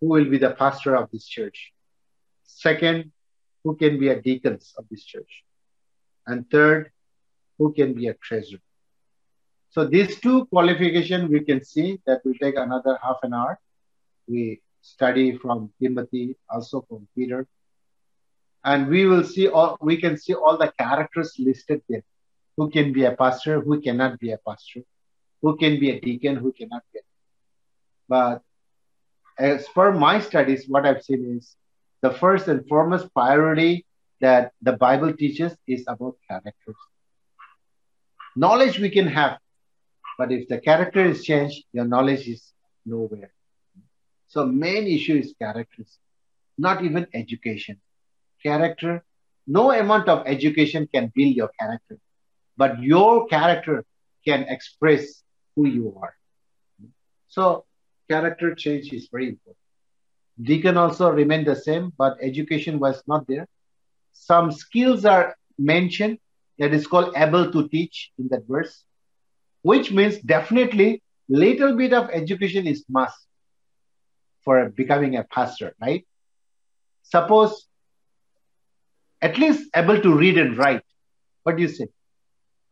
Who 0.00 0.08
will 0.08 0.28
be 0.28 0.38
the 0.38 0.50
pastor 0.50 0.96
of 0.96 1.10
this 1.12 1.26
church? 1.26 1.72
Second, 2.44 3.12
who 3.64 3.76
can 3.76 3.98
be 3.98 4.08
a 4.08 4.20
deacons 4.20 4.74
of 4.76 4.86
this 4.90 5.04
church? 5.04 5.44
And 6.26 6.48
third, 6.50 6.90
who 7.58 7.72
can 7.72 7.94
be 7.94 8.08
a 8.08 8.14
treasurer? 8.14 8.60
So 9.70 9.86
these 9.86 10.20
two 10.20 10.46
qualifications 10.46 11.30
we 11.30 11.40
can 11.40 11.64
see 11.64 12.00
that 12.06 12.24
will 12.24 12.34
take 12.34 12.56
another 12.56 12.98
half 13.02 13.18
an 13.22 13.32
hour. 13.32 13.58
We 14.28 14.60
study 14.80 15.38
from 15.38 15.72
Timothy, 15.80 16.36
also 16.48 16.84
from 16.88 17.08
Peter. 17.16 17.46
And 18.64 18.88
we 18.88 19.06
will 19.06 19.24
see 19.24 19.48
all 19.48 19.76
we 19.80 19.96
can 20.00 20.16
see 20.16 20.34
all 20.34 20.56
the 20.56 20.72
characters 20.78 21.34
listed 21.38 21.82
there. 21.88 22.04
Who 22.56 22.70
can 22.70 22.92
be 22.92 23.04
a 23.04 23.12
pastor, 23.12 23.60
who 23.60 23.80
cannot 23.80 24.18
be 24.20 24.32
a 24.32 24.38
pastor, 24.38 24.82
who 25.40 25.56
can 25.56 25.80
be 25.80 25.90
a 25.90 26.00
deacon, 26.00 26.36
who 26.36 26.52
cannot 26.52 26.82
be. 26.92 27.00
But 28.08 28.42
as 29.38 29.66
per 29.68 29.92
my 29.92 30.20
studies, 30.20 30.68
what 30.68 30.86
I've 30.86 31.02
seen 31.02 31.38
is 31.38 31.56
the 32.02 32.10
first 32.10 32.48
and 32.48 32.66
foremost 32.68 33.12
priority 33.14 33.86
that 34.20 34.52
the 34.62 34.72
Bible 34.72 35.12
teaches 35.12 35.56
is 35.66 35.84
about 35.88 36.16
character. 36.28 36.74
Knowledge 38.36 38.78
we 38.78 38.90
can 38.90 39.06
have, 39.08 39.38
but 40.18 40.30
if 40.30 40.48
the 40.48 40.58
character 40.58 41.04
is 41.04 41.24
changed, 41.24 41.64
your 41.72 41.84
knowledge 41.84 42.28
is 42.28 42.52
nowhere. 42.86 43.32
So 44.32 44.46
main 44.46 44.86
issue 44.86 45.16
is 45.16 45.34
characters, 45.38 45.98
not 46.56 46.82
even 46.82 47.06
education. 47.12 47.78
Character, 48.42 49.04
no 49.46 49.72
amount 49.72 50.08
of 50.08 50.26
education 50.26 50.88
can 50.94 51.12
build 51.14 51.34
your 51.36 51.50
character, 51.60 51.98
but 52.56 52.82
your 52.82 53.26
character 53.26 53.84
can 54.26 54.44
express 54.48 55.22
who 55.54 55.66
you 55.68 55.94
are. 56.00 56.14
So 57.28 57.66
character 58.08 58.54
change 58.54 58.90
is 58.94 59.08
very 59.12 59.28
important. 59.28 59.58
Deacon 60.42 60.78
also 60.78 61.10
remain 61.10 61.44
the 61.44 61.56
same, 61.56 61.92
but 61.98 62.16
education 62.22 62.78
was 62.78 63.02
not 63.06 63.26
there. 63.28 63.46
Some 64.12 64.50
skills 64.50 65.04
are 65.04 65.36
mentioned 65.58 66.18
that 66.58 66.72
is 66.72 66.86
called 66.86 67.12
able 67.16 67.52
to 67.52 67.68
teach 67.68 68.12
in 68.18 68.28
that 68.30 68.46
verse, 68.48 68.84
which 69.60 69.92
means 69.92 70.18
definitely 70.20 71.02
little 71.28 71.76
bit 71.76 71.92
of 71.92 72.08
education 72.10 72.66
is 72.66 72.86
must 72.88 73.26
for 74.44 74.68
becoming 74.70 75.16
a 75.16 75.24
pastor, 75.24 75.74
right? 75.80 76.06
Suppose 77.02 77.66
at 79.20 79.38
least 79.38 79.70
able 79.74 80.00
to 80.00 80.14
read 80.14 80.38
and 80.38 80.56
write. 80.56 80.82
What 81.44 81.56
do 81.56 81.62
you 81.62 81.68
say? 81.68 81.88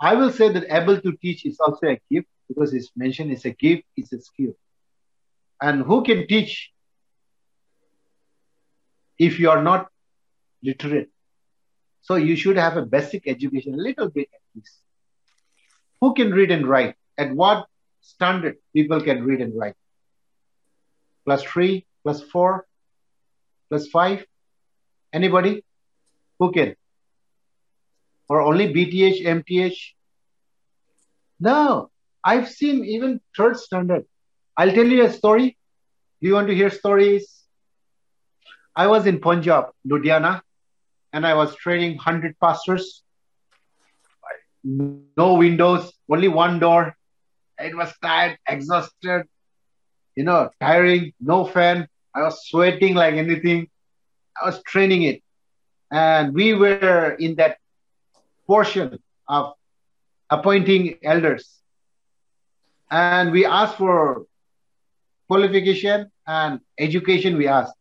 I 0.01 0.15
will 0.15 0.33
say 0.33 0.53
that 0.53 0.65
able 0.71 1.01
to 1.01 1.13
teach 1.23 1.45
is 1.45 1.59
also 1.61 1.87
a 1.89 2.01
gift 2.11 2.29
because 2.49 2.75
it's 2.75 2.91
mentioned 2.97 3.31
it's 3.31 3.45
a 3.45 3.51
gift, 3.51 3.85
it's 3.97 4.13
a 4.13 4.21
skill. 4.21 4.53
And 5.61 5.83
who 5.83 6.03
can 6.03 6.27
teach 6.27 6.71
if 9.19 9.39
you 9.39 9.51
are 9.51 9.63
not 9.63 9.89
literate. 10.63 11.11
So 12.01 12.15
you 12.17 12.37
should 12.37 12.57
have 12.57 12.77
a 12.77 12.83
basic 12.87 13.29
education, 13.29 13.75
a 13.75 13.77
little 13.77 14.09
bit 14.09 14.29
at 14.33 14.41
least. 14.55 14.79
Who 16.01 16.15
can 16.15 16.33
read 16.33 16.51
and 16.51 16.67
write? 16.67 16.95
At 17.19 17.33
what 17.35 17.67
standard 18.01 18.57
people 18.75 19.03
can 19.03 19.25
read 19.25 19.43
and 19.43 19.57
write? 19.57 19.75
Plus 21.25 21.43
three, 21.43 21.87
plus 22.03 22.23
four, 22.23 22.67
plus 23.69 23.89
five? 23.89 24.25
Anybody? 25.13 25.65
Who 26.39 26.53
can? 26.53 26.75
Or 28.29 28.41
only 28.41 28.73
BTH, 28.73 29.25
MTH? 29.25 29.79
No, 31.41 31.91
I've 32.25 32.49
seen 32.49 32.85
even 32.85 33.21
third 33.37 33.59
standard. 33.59 34.05
I'll 34.57 34.73
tell 34.73 34.87
you 34.87 35.05
a 35.05 35.13
story. 35.13 35.57
Do 36.21 36.29
you 36.29 36.35
want 36.35 36.49
to 36.49 36.55
hear 36.55 36.71
stories? 36.71 37.45
I 38.77 38.87
was 38.87 39.07
in 39.07 39.21
Punjab, 39.21 39.71
Ludhiana, 39.87 40.43
and 41.13 41.27
I 41.27 41.35
was 41.35 41.55
training 41.57 41.97
100 41.97 42.39
pastors. 42.39 43.03
No 44.63 45.35
windows, 45.35 45.93
only 46.11 46.29
one 46.29 46.59
door. 46.59 46.97
It 47.59 47.77
was 47.77 47.93
tired, 48.03 48.39
exhausted, 48.49 49.25
you 50.17 50.25
know, 50.25 50.51
tiring, 50.61 51.13
no 51.21 51.45
fan. 51.45 51.89
I 52.15 52.23
was 52.23 52.47
sweating 52.49 52.95
like 52.95 53.15
anything. 53.15 53.69
I 54.41 54.47
was 54.47 54.63
training 54.63 55.03
it. 55.03 55.23
And 55.91 56.35
we 56.35 56.55
were 56.55 57.17
in 57.19 57.37
that 57.37 57.59
portion 58.47 58.99
of 59.29 59.55
appointing 60.29 60.99
elders. 61.03 61.49
And 62.91 63.31
we 63.31 63.45
asked 63.45 63.77
for 63.77 64.27
qualification 65.29 66.11
and 66.27 66.61
education, 66.79 67.37
we 67.37 67.47
asked. 67.47 67.75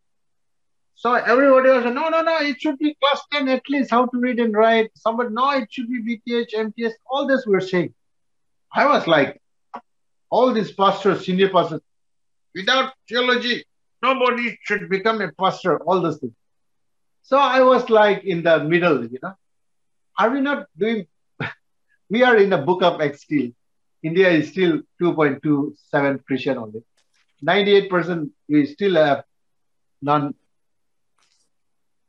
So 0.96 1.14
everybody 1.14 1.70
was, 1.70 1.86
no, 1.86 2.10
no, 2.10 2.22
no, 2.22 2.38
it 2.42 2.62
should 2.62 2.78
be 2.78 2.96
class 2.96 3.22
10 3.32 3.48
at 3.48 3.64
least, 3.70 3.90
how 3.90 4.06
to 4.06 4.20
read 4.20 4.40
and 4.40 4.54
write. 4.54 4.92
Somebody, 4.96 5.30
no, 5.32 5.52
it 5.52 5.70
should 5.72 5.90
be 5.90 6.04
BTH, 6.04 6.54
MTS, 6.54 6.94
all 7.10 7.26
this 7.26 7.46
we're 7.48 7.62
saying. 7.62 7.94
I 8.74 8.86
was 8.86 9.08
like, 9.08 9.42
all 10.30 10.54
these 10.54 10.72
pastors, 10.72 11.26
senior 11.26 11.50
pastors, 11.50 11.82
without 12.56 12.94
theology, 13.08 13.66
nobody 14.02 14.58
should 14.64 14.90
become 14.90 15.22
a 15.22 15.32
pastor, 15.34 15.80
all 15.84 16.02
those 16.02 16.18
things. 16.20 16.34
So 17.24 17.38
I 17.38 17.62
was 17.62 17.90
like 17.90 18.24
in 18.24 18.44
the 18.44 18.64
middle, 18.64 19.06
you 19.06 19.20
know. 19.22 19.34
Are 20.18 20.30
we 20.30 20.42
not 20.42 20.66
doing, 20.78 21.08
we 22.10 22.24
are 22.24 22.38
in 22.38 22.50
the 22.50 22.58
book 22.58 22.82
of 22.82 23.02
Acts 23.02 23.22
still. 23.22 23.50
India 24.02 24.30
is 24.30 24.50
still 24.50 24.82
2.27 25.02 26.26
Christian 26.26 26.58
only. 26.58 26.84
98% 27.46 28.30
we 28.48 28.66
still 28.66 28.96
have 28.96 29.24
non 30.02 30.34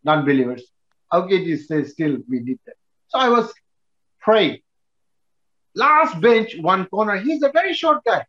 non-believers. 0.02 0.64
Can 1.12 1.28
you 1.28 1.56
say 1.56 1.84
still 1.84 2.18
we 2.28 2.40
need 2.40 2.58
that? 2.66 2.76
So 3.08 3.18
I 3.18 3.28
was 3.28 3.52
praying. 4.20 4.60
Last 5.74 6.20
bench, 6.20 6.56
one 6.58 6.86
corner. 6.86 7.16
He's 7.16 7.42
a 7.42 7.50
very 7.52 7.74
short 7.74 8.02
guy. 8.04 8.24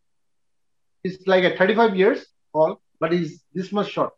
He's 1.04 1.26
like 1.28 1.44
a 1.44 1.56
35 1.58 1.96
years 1.96 2.26
old, 2.54 2.78
but 3.00 3.12
he's 3.12 3.44
this 3.54 3.72
much 3.72 3.92
short. 3.92 4.14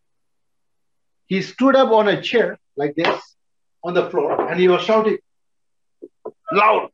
He 1.28 1.41
stood 1.41 1.76
up 1.76 1.91
on 1.91 2.08
a 2.08 2.22
chair 2.22 2.60
like 2.76 2.96
this 2.96 3.22
on 3.84 3.93
the 3.93 4.10
floor 4.10 4.50
and 4.50 4.60
he 4.60 4.67
was 4.67 4.84
shouting 4.84 5.17
loud. 6.52 6.89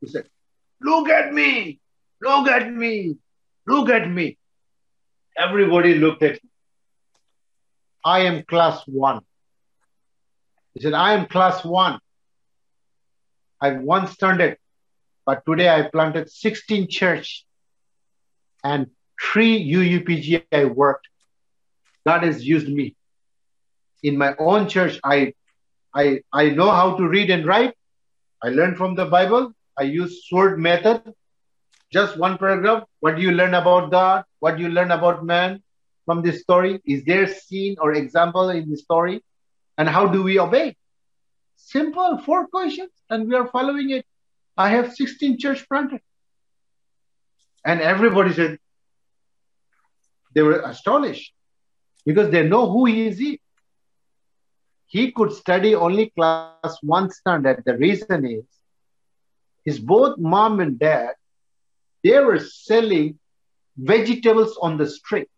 He 0.00 0.08
said, 0.08 0.28
Look 0.80 1.08
at 1.08 1.32
me! 1.32 1.80
Look 2.20 2.48
at 2.48 2.72
me! 2.72 3.16
Look 3.66 3.88
at 3.90 4.10
me! 4.10 4.38
Everybody 5.36 5.94
looked 5.94 6.22
at 6.22 6.42
me. 6.42 6.50
I 8.04 8.20
am 8.20 8.44
class 8.44 8.82
one. 8.86 9.20
He 10.74 10.80
said, 10.80 10.94
I 10.94 11.14
am 11.14 11.26
class 11.26 11.64
one. 11.64 11.98
I 13.60 13.72
once 13.72 14.12
started, 14.12 14.56
but 15.26 15.42
today 15.44 15.68
I 15.68 15.88
planted 15.90 16.30
16 16.30 16.88
church 16.88 17.44
and 18.62 18.88
three 19.20 19.70
UUPG 19.72 20.44
I 20.52 20.64
worked. 20.66 21.08
God 22.06 22.22
has 22.22 22.46
used 22.46 22.68
me. 22.68 22.94
In 24.02 24.16
my 24.16 24.34
own 24.38 24.68
church, 24.68 24.98
I, 25.02 25.34
I, 25.94 26.20
I 26.32 26.50
know 26.50 26.70
how 26.70 26.96
to 26.96 27.08
read 27.08 27.30
and 27.30 27.44
write. 27.44 27.74
I 28.42 28.48
learned 28.50 28.76
from 28.76 28.94
the 28.94 29.06
Bible. 29.06 29.52
I 29.76 29.82
use 29.82 30.28
sword 30.28 30.58
method. 30.58 31.02
Just 31.92 32.16
one 32.16 32.38
paragraph. 32.38 32.84
What 33.00 33.16
do 33.16 33.22
you 33.22 33.32
learn 33.32 33.54
about 33.54 33.90
God? 33.90 34.24
What 34.38 34.56
do 34.56 34.62
you 34.62 34.68
learn 34.68 34.90
about 34.90 35.24
man 35.24 35.62
from 36.04 36.22
this 36.22 36.40
story? 36.42 36.80
Is 36.84 37.04
there 37.04 37.26
scene 37.26 37.76
or 37.80 37.92
example 37.92 38.50
in 38.50 38.70
the 38.70 38.76
story? 38.76 39.22
And 39.76 39.88
how 39.88 40.06
do 40.06 40.22
we 40.22 40.38
obey? 40.38 40.76
Simple, 41.56 42.18
four 42.18 42.46
questions, 42.46 42.90
and 43.10 43.28
we 43.28 43.34
are 43.34 43.46
following 43.48 43.90
it. 43.90 44.06
I 44.56 44.70
have 44.70 44.94
16 44.94 45.38
church 45.38 45.66
planted. 45.68 46.00
And 47.64 47.80
everybody 47.80 48.32
said, 48.32 48.58
they 50.34 50.42
were 50.42 50.60
astonished 50.60 51.32
because 52.04 52.30
they 52.30 52.42
know 52.46 52.70
who 52.70 52.86
he 52.86 53.06
is. 53.08 53.18
He. 54.86 55.12
could 55.12 55.32
study 55.32 55.74
only 55.74 56.10
class 56.10 56.78
one 56.82 57.10
standard. 57.10 57.62
The 57.66 57.76
reason 57.76 58.24
is 58.24 58.44
his 59.64 59.78
both 59.78 60.18
mom 60.18 60.60
and 60.60 60.78
dad, 60.78 61.14
they 62.02 62.18
were 62.20 62.38
selling 62.38 63.18
vegetables 63.76 64.58
on 64.62 64.78
the 64.78 64.86
street. 64.86 65.28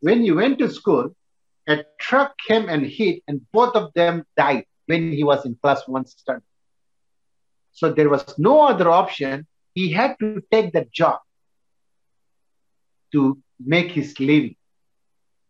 When 0.00 0.22
he 0.22 0.32
went 0.32 0.58
to 0.58 0.68
school, 0.70 1.14
a 1.68 1.84
truck 1.98 2.34
came 2.46 2.68
and 2.68 2.84
hit, 2.84 3.22
and 3.28 3.40
both 3.52 3.74
of 3.76 3.92
them 3.94 4.24
died 4.36 4.66
when 4.86 5.12
he 5.12 5.24
was 5.24 5.44
in 5.46 5.54
class 5.62 5.86
one 5.86 6.06
standard. 6.06 6.42
So 7.72 7.92
there 7.92 8.10
was 8.10 8.36
no 8.38 8.66
other 8.66 8.90
option. 8.90 9.46
He 9.74 9.90
had 9.92 10.16
to 10.20 10.42
take 10.50 10.72
that 10.74 10.90
job 10.92 11.20
to 13.14 13.38
make 13.58 13.90
his 13.92 14.18
living. 14.20 14.56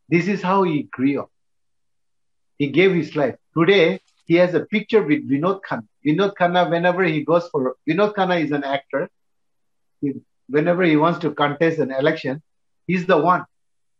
This 0.08 0.28
is 0.28 0.42
how 0.42 0.62
he 0.62 0.82
grew 0.84 1.20
up. 1.22 1.30
He 2.58 2.68
gave 2.68 2.94
his 2.94 3.16
life. 3.16 3.36
Today, 3.56 4.00
he 4.26 4.34
has 4.36 4.54
a 4.54 4.60
picture 4.60 5.02
with 5.02 5.28
Vinod 5.28 5.60
Khanna. 5.68 5.88
Vinod 6.06 6.34
Khanna, 6.38 6.70
whenever 6.70 7.02
he 7.04 7.24
goes 7.24 7.48
for, 7.48 7.76
Vinod 7.88 8.14
Khanna 8.14 8.42
is 8.42 8.52
an 8.52 8.64
actor. 8.64 9.08
whenever 10.46 10.82
he 10.82 10.96
wants 10.96 11.18
to 11.20 11.30
contest 11.30 11.78
an 11.78 11.90
election, 11.90 12.42
he's 12.86 13.06
the 13.06 13.16
one. 13.16 13.44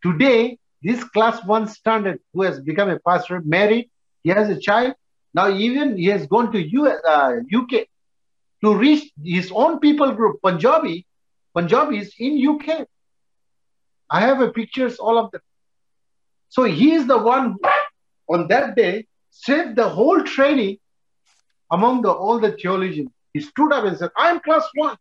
Today, 0.03 0.59
this 0.83 1.03
class 1.03 1.43
one 1.45 1.67
standard 1.67 2.21
who 2.35 2.43
has 2.43 2.61
become 2.61 2.91
a 2.91 2.99
pastor, 2.99 3.41
married, 3.41 3.91
he 4.23 4.31
has 4.31 4.51
a 4.51 4.61
child. 4.61 4.95
Now 5.33 5.49
even 5.49 5.97
he 5.97 6.07
has 6.07 6.27
gone 6.27 6.53
to 6.53 6.59
US, 6.79 6.99
uh, 7.09 7.37
UK 7.61 7.87
to 8.63 8.75
reach 8.75 9.11
his 9.23 9.51
own 9.55 9.81
people 9.81 10.13
group, 10.13 10.41
Punjabi. 10.43 11.07
Punjabis 11.55 12.13
in 12.19 12.33
UK. 12.51 12.87
I 14.11 14.21
have 14.21 14.41
a 14.41 14.51
pictures, 14.51 14.97
all 14.97 15.19
of 15.19 15.31
them. 15.31 15.41
So 16.49 16.65
he 16.65 16.93
is 16.93 17.07
the 17.07 17.19
one 17.19 17.53
who, 17.53 17.59
on 18.35 18.49
that 18.49 18.77
day 18.77 19.07
saved 19.31 19.77
the 19.77 19.89
whole 19.89 20.23
training 20.23 20.79
among 21.71 22.03
the, 22.03 22.11
all 22.11 22.39
the 22.39 22.53
theologians. 22.53 23.11
He 23.33 23.41
stood 23.41 23.73
up 23.73 23.85
and 23.85 23.97
said, 23.99 24.11
I 24.17 24.31
am 24.31 24.41
class 24.41 24.65
one. 24.75 24.97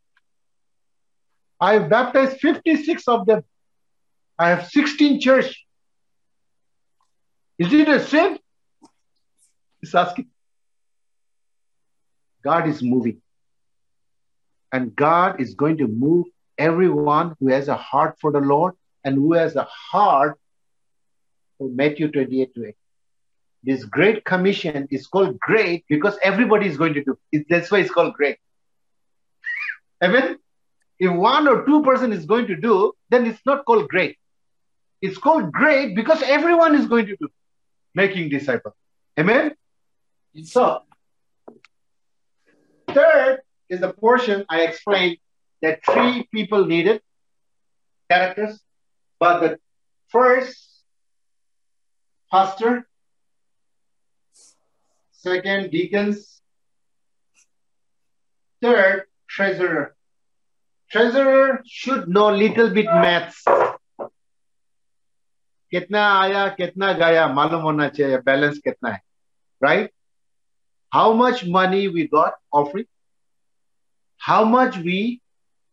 I 1.60 1.74
have 1.74 1.90
baptized 1.90 2.40
56 2.40 3.08
of 3.08 3.26
them. 3.26 3.44
I 4.40 4.50
have 4.50 4.68
16 4.68 5.22
church. 5.22 5.64
Is 7.60 7.72
it 7.72 7.88
a 7.88 8.04
sin? 8.04 8.40
He's 9.80 9.94
asking. 9.94 10.30
God 12.44 12.68
is 12.68 12.82
moving. 12.82 13.22
And 14.72 14.96
God 14.96 15.40
is 15.40 15.54
going 15.54 15.78
to 15.78 15.88
move 15.88 16.26
everyone 16.58 17.36
who 17.40 17.50
has 17.50 17.68
a 17.68 17.76
heart 17.76 18.16
for 18.20 18.32
the 18.32 18.40
Lord 18.40 18.74
and 19.04 19.16
who 19.16 19.34
has 19.34 19.56
a 19.56 19.64
heart 19.64 20.40
for 21.58 21.70
Matthew 21.70 22.12
28 22.12 22.56
to 22.56 22.68
8. 22.68 22.76
This 23.64 23.86
great 23.86 24.26
commission 24.26 24.88
is 24.92 25.08
called 25.08 25.40
great 25.40 25.86
because 25.88 26.18
everybody 26.22 26.68
is 26.68 26.78
going 26.78 26.94
to 26.96 27.04
do 27.04 27.18
it. 27.32 27.46
That's 27.50 27.72
why 27.72 27.80
it's 27.80 27.92
called 27.92 28.14
great. 28.14 28.38
Amen? 30.04 30.38
If 31.00 31.12
one 31.12 31.48
or 31.48 31.66
two 31.66 31.82
person 31.84 32.12
is 32.12 32.26
going 32.26 32.48
to 32.48 32.56
do, 32.56 32.94
then 33.10 33.26
it's 33.26 33.42
not 33.46 33.66
called 33.66 33.88
great. 33.88 34.18
It's 35.02 35.18
called 35.18 35.52
great 35.52 35.96
because 35.96 36.22
everyone 36.24 36.76
is 36.76 36.86
going 36.86 37.08
to 37.08 37.16
do 37.18 37.30
making 37.94 38.30
disciples. 38.30 38.74
Amen? 39.20 39.54
So, 40.44 40.82
third 42.90 43.42
is 43.70 43.82
the 43.82 43.94
portion 43.94 44.46
I 44.50 44.62
explained 44.62 45.18
that 45.62 45.80
three 45.86 46.28
people 46.34 46.66
needed 46.66 47.02
characters, 48.10 48.60
but 49.23 49.41
the 49.41 49.59
first, 50.09 50.85
pastor, 52.33 52.87
second, 55.13 55.71
deacons, 55.71 56.41
third, 58.63 59.05
treasurer. 59.29 59.95
Treasurer 60.91 61.63
should 61.67 62.09
know 62.09 62.31
little 62.31 62.71
bit 62.71 62.87
maths. 62.87 63.45
कितना 65.71 66.03
आया 66.21 66.47
कितना 66.57 66.93
गया 67.01 67.27
मालूम 67.29 67.63
होना 67.63 67.89
चाहिए 67.97 68.19
balance 68.27 68.59
कितना 68.65 68.91
है 68.91 69.01
right 69.63 69.91
how 70.95 71.13
much 71.15 71.43
money 71.57 71.87
we 71.95 72.05
got 72.15 72.35
offering 72.61 72.87
how 74.21 74.45
much 74.45 74.77
we 74.87 75.01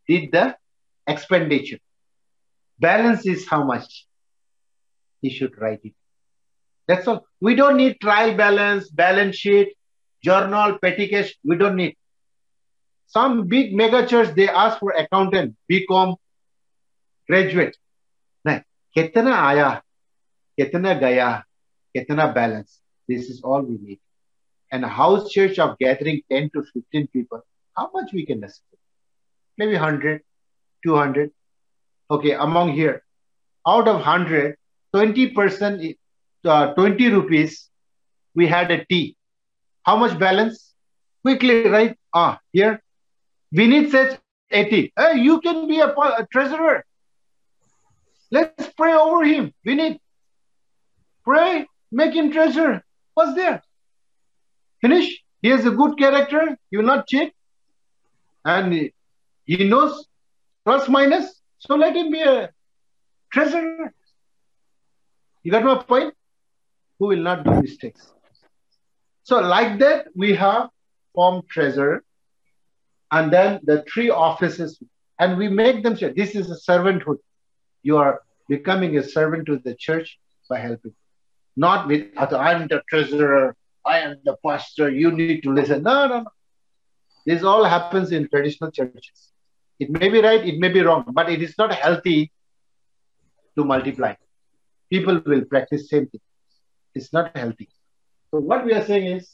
did 0.09 0.29
the 0.35 0.53
expenditure 1.09 1.77
Balance 2.80 3.26
is 3.26 3.46
how 3.46 3.62
much? 3.62 4.06
He 5.20 5.28
should 5.30 5.60
write 5.60 5.80
it. 5.84 5.92
That's 6.88 7.06
all. 7.06 7.26
We 7.40 7.54
don't 7.54 7.76
need 7.76 8.00
trial 8.00 8.34
balance, 8.36 8.88
balance 8.88 9.36
sheet, 9.36 9.76
journal, 10.24 10.78
petty 10.78 11.08
cash. 11.08 11.36
We 11.44 11.56
don't 11.56 11.76
need. 11.76 11.96
Some 13.06 13.48
big 13.48 13.74
mega 13.74 14.06
church, 14.06 14.34
they 14.34 14.48
ask 14.48 14.78
for 14.78 14.92
accountant, 14.92 15.56
BCom, 15.70 16.16
graduate. 17.28 17.76
Now, 18.44 18.62
ketana 18.96 19.34
aya, 19.34 19.82
ketana 20.58 20.98
gaya, 20.98 21.44
ketana 21.94 22.34
balance. 22.34 22.80
This 23.08 23.28
is 23.28 23.42
all 23.42 23.62
we 23.62 23.78
need. 23.78 24.00
And 24.72 24.84
a 24.84 24.88
house 24.88 25.30
church 25.30 25.58
of 25.58 25.76
gathering 25.78 26.22
10 26.30 26.50
to 26.54 26.62
15 26.72 27.08
people, 27.08 27.42
how 27.76 27.90
much 27.92 28.12
we 28.12 28.24
can 28.24 28.42
estimate? 28.42 28.78
Maybe 29.58 29.72
100, 29.72 30.22
200 30.84 31.30
okay 32.10 32.32
among 32.32 32.72
here. 32.72 33.02
Out 33.66 33.88
of 33.88 33.96
100 33.96 34.56
20 34.92 35.28
percent 35.30 35.96
uh, 36.44 36.74
20 36.74 37.08
rupees 37.10 37.68
we 38.34 38.46
had 38.46 38.70
a 38.70 38.84
tea. 38.86 39.16
How 39.84 39.96
much 39.96 40.18
balance? 40.18 40.74
Quickly 41.22 41.68
right 41.68 41.96
ah 42.14 42.38
here. 42.52 42.82
Vinit 43.54 43.90
says 43.90 44.18
80 44.50 44.92
hey 44.96 45.18
you 45.20 45.40
can 45.40 45.66
be 45.68 45.80
a, 45.80 45.88
a 45.88 46.26
treasurer. 46.32 46.84
Let's 48.30 48.72
pray 48.76 48.94
over 48.94 49.24
him 49.24 49.52
Vinit. 49.66 49.98
Pray 51.24 51.66
make 51.92 52.14
him 52.14 52.32
treasurer. 52.32 52.82
What's 53.14 53.34
there? 53.34 53.62
Finish. 54.80 55.22
He 55.42 55.48
has 55.48 55.66
a 55.66 55.70
good 55.70 55.98
character. 55.98 56.56
Will 56.72 56.82
not 56.82 57.06
cheat. 57.06 57.32
And 58.44 58.90
he 59.44 59.68
knows 59.68 60.06
plus 60.64 60.88
minus 60.88 61.39
so 61.60 61.76
let 61.76 61.94
him 61.94 62.10
be 62.10 62.22
a 62.22 62.50
treasurer. 63.32 63.92
You 65.42 65.52
got 65.52 65.64
my 65.64 65.82
point? 65.82 66.14
Who 66.98 67.06
will 67.08 67.22
not 67.22 67.44
do 67.44 67.62
mistakes? 67.62 68.12
So 69.22 69.40
like 69.40 69.78
that, 69.78 70.06
we 70.14 70.34
have 70.34 70.70
form 71.14 71.42
treasurer 71.48 72.02
and 73.12 73.32
then 73.32 73.60
the 73.62 73.84
three 73.92 74.10
offices 74.10 74.82
and 75.18 75.36
we 75.36 75.48
make 75.48 75.82
them 75.82 75.96
share. 75.96 76.12
This 76.14 76.34
is 76.34 76.50
a 76.50 76.56
servanthood. 76.70 77.18
You 77.82 77.98
are 77.98 78.22
becoming 78.48 78.96
a 78.96 79.02
servant 79.02 79.46
to 79.46 79.58
the 79.58 79.74
church 79.74 80.18
by 80.48 80.58
helping. 80.58 80.94
Not 81.56 81.88
with, 81.88 82.08
I'm 82.16 82.68
the 82.68 82.82
treasurer, 82.88 83.54
I 83.84 83.98
am 84.00 84.16
the 84.24 84.36
pastor, 84.44 84.90
you 84.90 85.12
need 85.12 85.42
to 85.42 85.52
listen. 85.52 85.82
No, 85.82 86.06
no, 86.06 86.20
no. 86.20 86.30
This 87.26 87.42
all 87.42 87.64
happens 87.64 88.12
in 88.12 88.28
traditional 88.28 88.70
churches. 88.70 89.30
It 89.80 89.90
may 89.90 90.10
be 90.10 90.20
right, 90.20 90.46
it 90.46 90.58
may 90.58 90.68
be 90.68 90.80
wrong, 90.80 91.04
but 91.10 91.30
it 91.30 91.42
is 91.42 91.54
not 91.56 91.72
healthy 91.72 92.30
to 93.56 93.64
multiply. 93.64 94.14
People 94.90 95.22
will 95.24 95.44
practice 95.46 95.88
same 95.88 96.06
thing. 96.06 96.20
It's 96.94 97.12
not 97.12 97.34
healthy. 97.36 97.68
So 98.30 98.40
what 98.40 98.64
we 98.66 98.74
are 98.74 98.84
saying 98.84 99.06
is, 99.16 99.30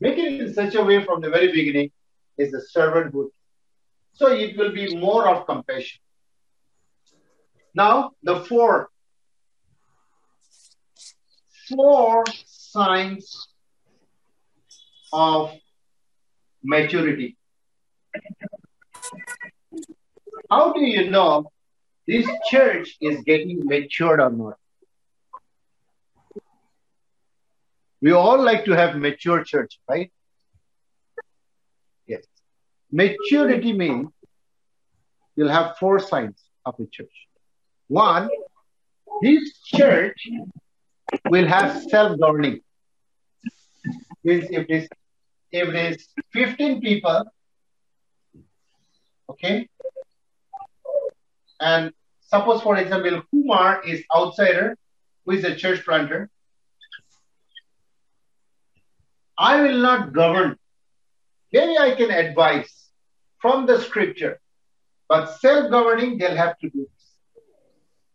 make 0.00 0.18
it 0.18 0.40
in 0.40 0.52
such 0.52 0.74
a 0.74 0.82
way 0.82 1.04
from 1.04 1.20
the 1.20 1.30
very 1.30 1.52
beginning 1.52 1.92
is 2.36 2.50
the 2.50 2.62
servanthood. 2.74 3.28
So 4.12 4.32
it 4.32 4.56
will 4.58 4.72
be 4.72 4.96
more 4.96 5.28
of 5.28 5.46
compassion. 5.46 6.00
Now, 7.74 8.10
the 8.24 8.40
four. 8.40 8.88
Four 11.68 12.24
signs 12.44 13.48
of 15.12 15.52
maturity. 16.64 17.36
How 20.50 20.72
do 20.72 20.80
you 20.80 21.10
know 21.10 21.50
this 22.06 22.28
church 22.50 22.96
is 23.00 23.22
getting 23.22 23.64
matured 23.66 24.20
or 24.20 24.30
not? 24.30 24.56
We 28.02 28.12
all 28.12 28.42
like 28.42 28.64
to 28.64 28.72
have 28.72 28.96
mature 28.96 29.44
church, 29.44 29.78
right? 29.88 30.10
Yes. 32.06 32.24
Maturity 32.90 33.72
means 33.72 34.08
you'll 35.36 35.50
have 35.50 35.76
four 35.76 36.00
signs 36.00 36.42
of 36.64 36.74
a 36.80 36.86
church. 36.86 37.12
One, 37.88 38.28
this 39.22 39.60
church 39.62 40.28
will 41.28 41.46
have 41.46 41.82
self-governing. 41.82 42.60
Means 44.24 44.46
if 44.50 44.66
this 44.66 44.88
if 45.52 45.68
is 45.74 46.08
15 46.32 46.80
people, 46.80 47.24
okay, 49.28 49.68
and 51.60 51.92
suppose 52.20 52.62
for 52.62 52.76
example 52.76 53.22
Kumar 53.30 53.82
is 53.82 54.02
outsider, 54.14 54.76
who 55.24 55.32
is 55.32 55.44
a 55.44 55.54
church 55.54 55.84
planter, 55.84 56.30
I 59.36 59.62
will 59.62 59.78
not 59.78 60.12
govern. 60.12 60.56
Maybe 61.52 61.78
I 61.78 61.94
can 61.94 62.10
advise 62.10 62.90
from 63.38 63.66
the 63.66 63.80
scripture, 63.80 64.40
but 65.08 65.26
self-governing 65.40 66.18
they'll 66.18 66.36
have 66.36 66.58
to 66.58 66.68
do 66.70 66.86
this 66.92 67.06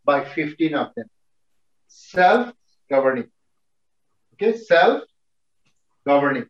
by 0.04 0.24
15 0.24 0.74
of 0.74 0.94
them. 0.94 1.06
Self-governing. 1.88 3.28
Okay, 4.34 4.56
self-governing. 4.56 6.46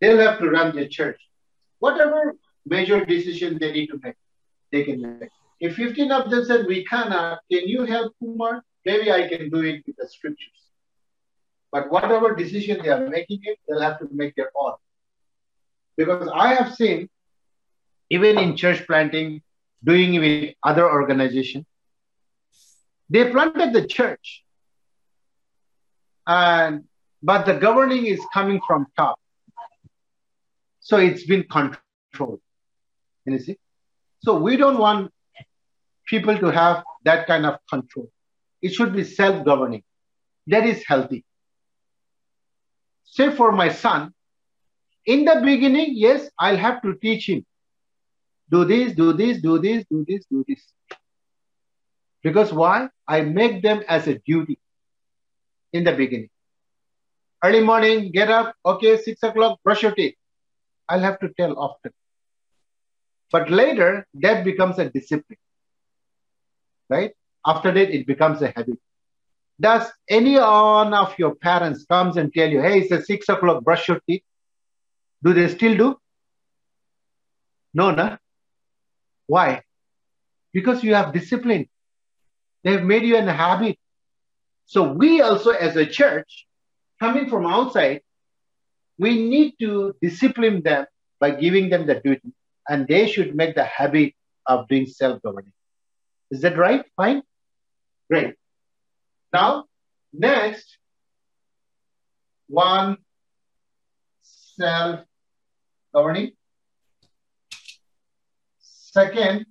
They'll 0.00 0.18
have 0.18 0.38
to 0.40 0.50
run 0.50 0.74
the 0.74 0.88
church. 0.88 1.20
Whatever 1.78 2.34
major 2.66 3.04
decision 3.04 3.58
they 3.58 3.72
need 3.72 3.86
to 3.88 4.00
make, 4.02 4.16
they 4.72 4.82
can 4.84 5.00
make. 5.20 5.30
If 5.62 5.76
15 5.76 6.10
of 6.10 6.28
them 6.28 6.44
said, 6.44 6.66
we 6.66 6.84
cannot, 6.84 7.38
can 7.50 7.68
you 7.68 7.84
help 7.84 8.14
Kumar? 8.18 8.64
Maybe 8.84 9.12
I 9.12 9.28
can 9.28 9.48
do 9.48 9.60
it 9.60 9.84
with 9.86 9.94
the 9.96 10.08
scriptures. 10.08 10.60
But 11.70 11.88
whatever 11.88 12.34
decision 12.34 12.82
they 12.82 12.88
are 12.88 13.08
making 13.08 13.42
it, 13.44 13.60
they'll 13.68 13.80
have 13.80 14.00
to 14.00 14.08
make 14.10 14.34
their 14.34 14.50
own. 14.56 14.74
Because 15.96 16.28
I 16.34 16.54
have 16.54 16.74
seen, 16.74 17.08
even 18.10 18.38
in 18.38 18.56
church 18.56 18.84
planting, 18.88 19.40
doing 19.84 20.18
with 20.18 20.54
other 20.64 20.90
organizations, 20.90 21.64
they 23.08 23.30
planted 23.30 23.72
the 23.72 23.86
church. 23.86 24.42
And 26.26 26.84
but 27.22 27.46
the 27.46 27.54
governing 27.54 28.06
is 28.06 28.20
coming 28.34 28.60
from 28.66 28.86
top. 28.96 29.16
So 30.80 30.96
it's 30.96 31.24
been 31.24 31.44
controlled. 31.44 32.40
You 33.26 33.38
see? 33.38 33.58
So 34.24 34.38
we 34.38 34.56
don't 34.56 34.78
want 34.78 35.12
people 36.06 36.38
to 36.38 36.50
have 36.50 36.82
that 37.04 37.26
kind 37.26 37.46
of 37.46 37.56
control. 37.68 38.10
It 38.60 38.72
should 38.74 38.94
be 38.94 39.04
self-governing. 39.04 39.82
That 40.46 40.66
is 40.66 40.84
healthy. 40.86 41.24
Say 43.04 43.30
for 43.30 43.52
my 43.52 43.68
son, 43.70 44.12
in 45.04 45.24
the 45.24 45.40
beginning, 45.44 45.92
yes, 45.94 46.28
I'll 46.38 46.56
have 46.56 46.80
to 46.82 46.94
teach 46.94 47.28
him. 47.28 47.44
Do 48.50 48.64
this, 48.64 48.92
do 48.92 49.12
this, 49.12 49.40
do 49.40 49.58
this, 49.58 49.84
do 49.90 50.04
this, 50.06 50.24
do 50.30 50.44
this. 50.46 50.72
Because 52.22 52.52
why? 52.52 52.88
I 53.08 53.22
make 53.22 53.62
them 53.62 53.82
as 53.88 54.06
a 54.06 54.18
duty 54.18 54.58
in 55.72 55.84
the 55.84 55.92
beginning. 55.92 56.30
Early 57.44 57.62
morning, 57.62 58.12
get 58.12 58.30
up, 58.30 58.54
okay, 58.64 58.96
six 59.02 59.22
o'clock, 59.22 59.58
brush 59.64 59.82
your 59.82 59.92
teeth. 59.92 60.14
I'll 60.88 61.00
have 61.00 61.18
to 61.20 61.30
tell 61.36 61.58
often. 61.58 61.92
But 63.32 63.50
later, 63.50 64.06
that 64.14 64.44
becomes 64.44 64.78
a 64.78 64.88
discipline, 64.90 65.38
right? 66.92 67.12
After 67.52 67.70
that, 67.76 67.88
it 67.96 68.06
becomes 68.12 68.42
a 68.42 68.48
habit. 68.56 68.78
Does 69.66 69.84
any 70.18 70.34
one 70.38 70.92
of 71.02 71.10
your 71.18 71.34
parents 71.48 71.84
comes 71.92 72.16
and 72.16 72.32
tell 72.36 72.50
you, 72.54 72.60
hey, 72.66 72.80
it's 72.80 72.92
a 72.92 73.00
six 73.10 73.28
o'clock, 73.34 73.64
brush 73.68 73.88
your 73.88 74.00
teeth? 74.06 74.24
Do 75.24 75.32
they 75.38 75.48
still 75.48 75.76
do? 75.76 75.88
No, 77.80 77.90
no. 77.90 78.16
Why? 79.26 79.62
Because 80.52 80.84
you 80.84 80.94
have 80.94 81.12
discipline. 81.20 81.68
They 82.64 82.72
have 82.72 82.84
made 82.84 83.04
you 83.04 83.16
a 83.16 83.32
habit. 83.44 83.76
So 84.66 84.92
we 84.92 85.20
also, 85.20 85.50
as 85.50 85.76
a 85.76 85.86
church, 85.86 86.46
coming 87.00 87.28
from 87.28 87.46
outside, 87.46 88.00
we 88.98 89.10
need 89.32 89.54
to 89.60 89.94
discipline 90.00 90.62
them 90.62 90.86
by 91.22 91.30
giving 91.44 91.70
them 91.70 91.86
the 91.86 91.96
duty, 92.06 92.30
and 92.68 92.86
they 92.86 93.04
should 93.12 93.34
make 93.40 93.54
the 93.54 93.64
habit 93.64 94.14
of 94.46 94.68
doing 94.68 94.86
self-governing. 94.86 95.52
Is 96.32 96.40
that 96.40 96.56
right? 96.56 96.82
Fine? 96.96 97.22
Great. 98.10 98.34
Now, 99.34 99.66
next, 100.14 100.78
one 102.48 102.96
self-governing. 104.22 106.32
Second, 108.60 109.44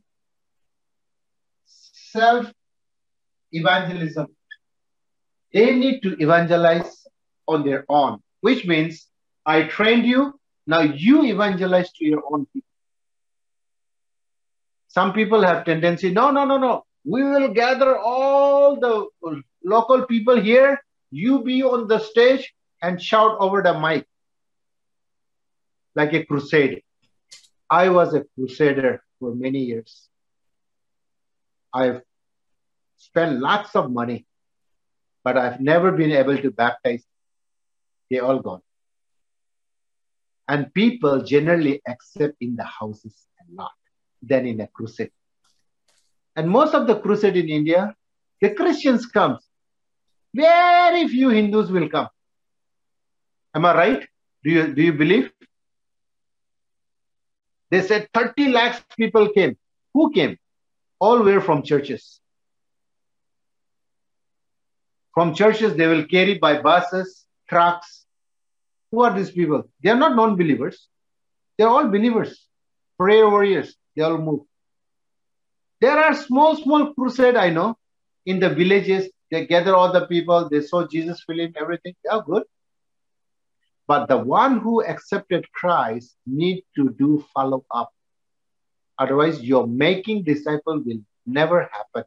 self-evangelism. 1.66 4.26
They 5.54 5.76
need 5.76 6.02
to 6.02 6.20
evangelize 6.20 7.06
on 7.48 7.64
their 7.64 7.86
own, 7.90 8.24
which 8.40 8.66
means 8.66 9.08
I 9.46 9.64
trained 9.64 10.06
you, 10.08 10.40
now 10.66 10.82
you 10.82 11.26
evangelize 11.26 11.92
to 11.94 12.06
your 12.06 12.24
own 12.32 12.48
people. 12.48 12.71
Some 14.92 15.14
people 15.14 15.42
have 15.42 15.64
tendency, 15.64 16.12
no, 16.12 16.32
no, 16.32 16.44
no, 16.44 16.58
no. 16.58 16.84
We 17.06 17.24
will 17.24 17.54
gather 17.54 17.98
all 17.98 18.78
the 18.78 19.08
local 19.64 20.06
people 20.06 20.40
here. 20.40 20.84
You 21.12 21.44
be 21.44 21.64
on 21.64 21.88
the 21.88 22.00
stage 22.00 22.54
and 22.82 23.02
shout 23.02 23.38
over 23.40 23.62
the 23.62 23.80
mic 23.80 24.06
like 25.96 26.12
a 26.14 26.26
crusade. 26.26 26.84
I 27.70 27.88
was 27.88 28.14
a 28.14 28.26
crusader 28.36 29.02
for 29.18 29.34
many 29.34 29.60
years. 29.60 30.10
I've 31.74 32.02
spent 32.98 33.40
lots 33.40 33.78
of 33.78 33.92
money, 33.92 34.26
but 35.24 35.38
I've 35.38 35.62
never 35.62 35.94
been 35.94 36.12
able 36.12 36.38
to 36.38 36.52
baptize. 36.52 37.06
They 38.10 38.20
all 38.20 38.40
gone. 38.40 38.62
And 40.50 40.74
people 40.74 41.22
generally 41.24 41.82
accept 41.88 42.36
in 42.42 42.58
the 42.58 42.66
houses 42.66 43.16
and 43.40 43.56
not 43.56 43.72
than 44.22 44.46
in 44.46 44.62
a 44.62 44.68
crusade. 44.68 45.12
And 46.36 46.50
most 46.50 46.74
of 46.74 46.88
the 46.88 47.00
crusade 47.00 47.36
in 47.36 47.50
India, 47.50 47.96
the 48.40 48.52
Christians 48.52 49.06
come. 49.06 49.38
Very 50.34 51.08
few 51.08 51.30
Hindus 51.30 51.70
will 51.70 51.90
come. 51.90 52.08
Am 53.54 53.66
I 53.66 53.76
right? 53.76 54.08
Do 54.44 54.50
you, 54.50 54.74
do 54.74 54.82
you 54.82 54.94
believe? 54.94 55.32
They 57.70 57.82
said 57.82 58.08
30 58.14 58.50
lakhs 58.50 58.84
people 58.98 59.30
came. 59.30 59.58
Who 59.94 60.12
came? 60.12 60.38
All 61.00 61.22
were 61.24 61.42
from 61.42 61.64
churches. 61.64 62.20
From 65.14 65.34
churches, 65.36 65.76
they 65.76 65.88
will 65.88 66.06
carry 66.06 66.38
by 66.38 66.62
buses, 66.62 67.26
trucks. 67.50 68.06
Who 68.92 69.02
are 69.02 69.14
these 69.14 69.32
people? 69.32 69.64
They 69.84 69.90
are 69.90 69.98
not 69.98 70.16
non 70.16 70.36
believers. 70.38 70.88
They 71.58 71.66
are 71.66 71.70
all 71.70 71.88
believers, 71.88 72.48
prayer 72.98 73.30
warriors. 73.30 73.76
They 73.96 74.04
all 74.04 74.18
move. 74.18 74.42
There 75.80 75.98
are 75.98 76.16
small, 76.16 76.56
small 76.56 76.94
crusade, 76.94 77.36
I 77.36 77.50
know, 77.50 77.78
in 78.26 78.40
the 78.40 78.50
villages. 78.50 79.10
They 79.32 79.46
gather 79.46 79.76
all 79.76 79.92
the 79.92 80.06
people, 80.08 80.50
they 80.50 80.62
saw 80.62 80.88
Jesus 80.88 81.24
film, 81.24 81.54
everything. 81.56 81.96
They 82.04 82.10
are 82.10 82.22
good. 82.22 82.44
But 83.88 84.08
the 84.08 84.18
one 84.18 84.60
who 84.60 84.84
accepted 84.84 85.52
Christ 85.52 86.16
need 86.26 86.64
to 86.76 86.90
do 86.98 87.26
follow 87.34 87.66
up. 87.72 87.92
Otherwise, 88.98 89.42
your 89.42 89.66
making 89.68 90.24
disciple 90.24 90.82
will 90.86 91.00
never 91.26 91.70
happen. 91.72 92.04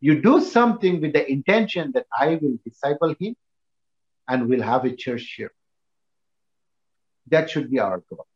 You 0.00 0.20
do 0.20 0.40
something 0.40 1.00
with 1.00 1.12
the 1.12 1.30
intention 1.30 1.92
that 1.94 2.06
I 2.18 2.38
will 2.40 2.58
disciple 2.64 3.14
him 3.18 3.36
and 4.28 4.48
we'll 4.48 4.62
have 4.62 4.84
a 4.84 4.94
church 4.94 5.34
here. 5.36 5.52
That 7.28 7.50
should 7.50 7.70
be 7.70 7.78
our 7.78 8.02
goal. 8.10 8.26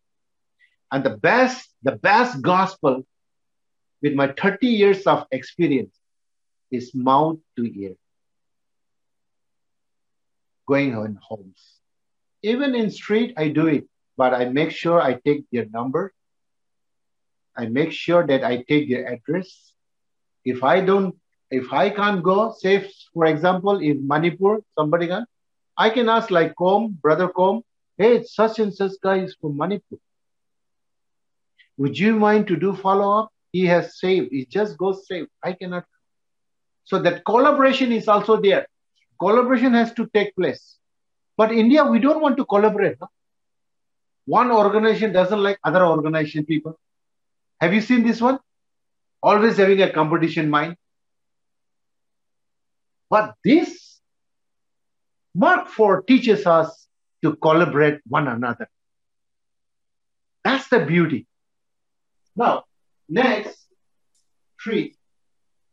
And 0.92 1.04
the 1.04 1.16
best, 1.16 1.68
the 1.82 1.92
best 1.92 2.42
gospel 2.42 3.06
with 4.02 4.14
my 4.14 4.32
30 4.32 4.66
years 4.66 5.06
of 5.06 5.26
experience 5.30 5.94
is 6.70 6.94
mouth 6.94 7.38
to 7.56 7.64
ear. 7.64 7.94
Going 10.66 10.96
on 10.96 11.18
homes. 11.20 11.62
Even 12.42 12.74
in 12.74 12.90
street, 12.90 13.34
I 13.36 13.48
do 13.48 13.66
it, 13.66 13.84
but 14.16 14.32
I 14.34 14.46
make 14.46 14.70
sure 14.70 15.00
I 15.00 15.14
take 15.14 15.44
their 15.52 15.66
number. 15.66 16.12
I 17.56 17.66
make 17.66 17.92
sure 17.92 18.26
that 18.26 18.44
I 18.44 18.62
take 18.62 18.88
their 18.88 19.06
address. 19.06 19.72
If 20.44 20.64
I 20.64 20.80
don't, 20.80 21.16
if 21.50 21.72
I 21.72 21.90
can't 21.90 22.22
go, 22.22 22.54
say 22.56 22.88
for 23.12 23.26
example, 23.26 23.78
in 23.78 24.06
Manipur, 24.06 24.60
somebody 24.78 25.08
can, 25.08 25.26
I 25.76 25.90
can 25.90 26.08
ask 26.08 26.30
like 26.30 26.54
Com, 26.56 26.96
Brother 27.02 27.28
Com, 27.28 27.62
hey, 27.98 28.22
such 28.22 28.58
and 28.60 28.72
such 28.72 28.92
guy 29.02 29.18
is 29.18 29.36
from 29.40 29.56
Manipur. 29.56 29.98
Would 31.80 31.98
you 31.98 32.14
mind 32.14 32.46
to 32.48 32.56
do 32.56 32.74
follow 32.76 33.20
up? 33.20 33.30
He 33.52 33.64
has 33.64 33.98
saved. 33.98 34.28
He 34.32 34.44
just 34.44 34.76
goes 34.76 35.06
saved. 35.08 35.28
I 35.42 35.54
cannot. 35.54 35.84
So 36.84 36.98
that 36.98 37.24
collaboration 37.24 37.90
is 37.90 38.06
also 38.06 38.38
there. 38.38 38.66
Collaboration 39.18 39.72
has 39.72 39.94
to 39.94 40.06
take 40.12 40.36
place. 40.36 40.76
But 41.38 41.52
India, 41.52 41.82
we 41.82 41.98
don't 41.98 42.20
want 42.20 42.36
to 42.36 42.44
collaborate. 42.44 43.00
No? 43.00 43.08
One 44.26 44.50
organization 44.50 45.14
doesn't 45.14 45.42
like 45.42 45.58
other 45.64 45.86
organization 45.86 46.44
people. 46.44 46.78
Have 47.62 47.72
you 47.72 47.80
seen 47.80 48.06
this 48.06 48.20
one? 48.20 48.38
Always 49.22 49.56
having 49.56 49.80
a 49.80 49.90
competition 49.90 50.50
mind. 50.50 50.76
But 53.08 53.36
this 53.42 54.00
Mark 55.34 55.68
4 55.68 56.02
teaches 56.02 56.46
us 56.46 56.86
to 57.24 57.36
collaborate 57.36 58.00
one 58.06 58.28
another. 58.28 58.68
That's 60.44 60.68
the 60.68 60.80
beauty. 60.84 61.26
Now, 62.40 62.64
next, 63.06 63.66
three, 64.64 64.96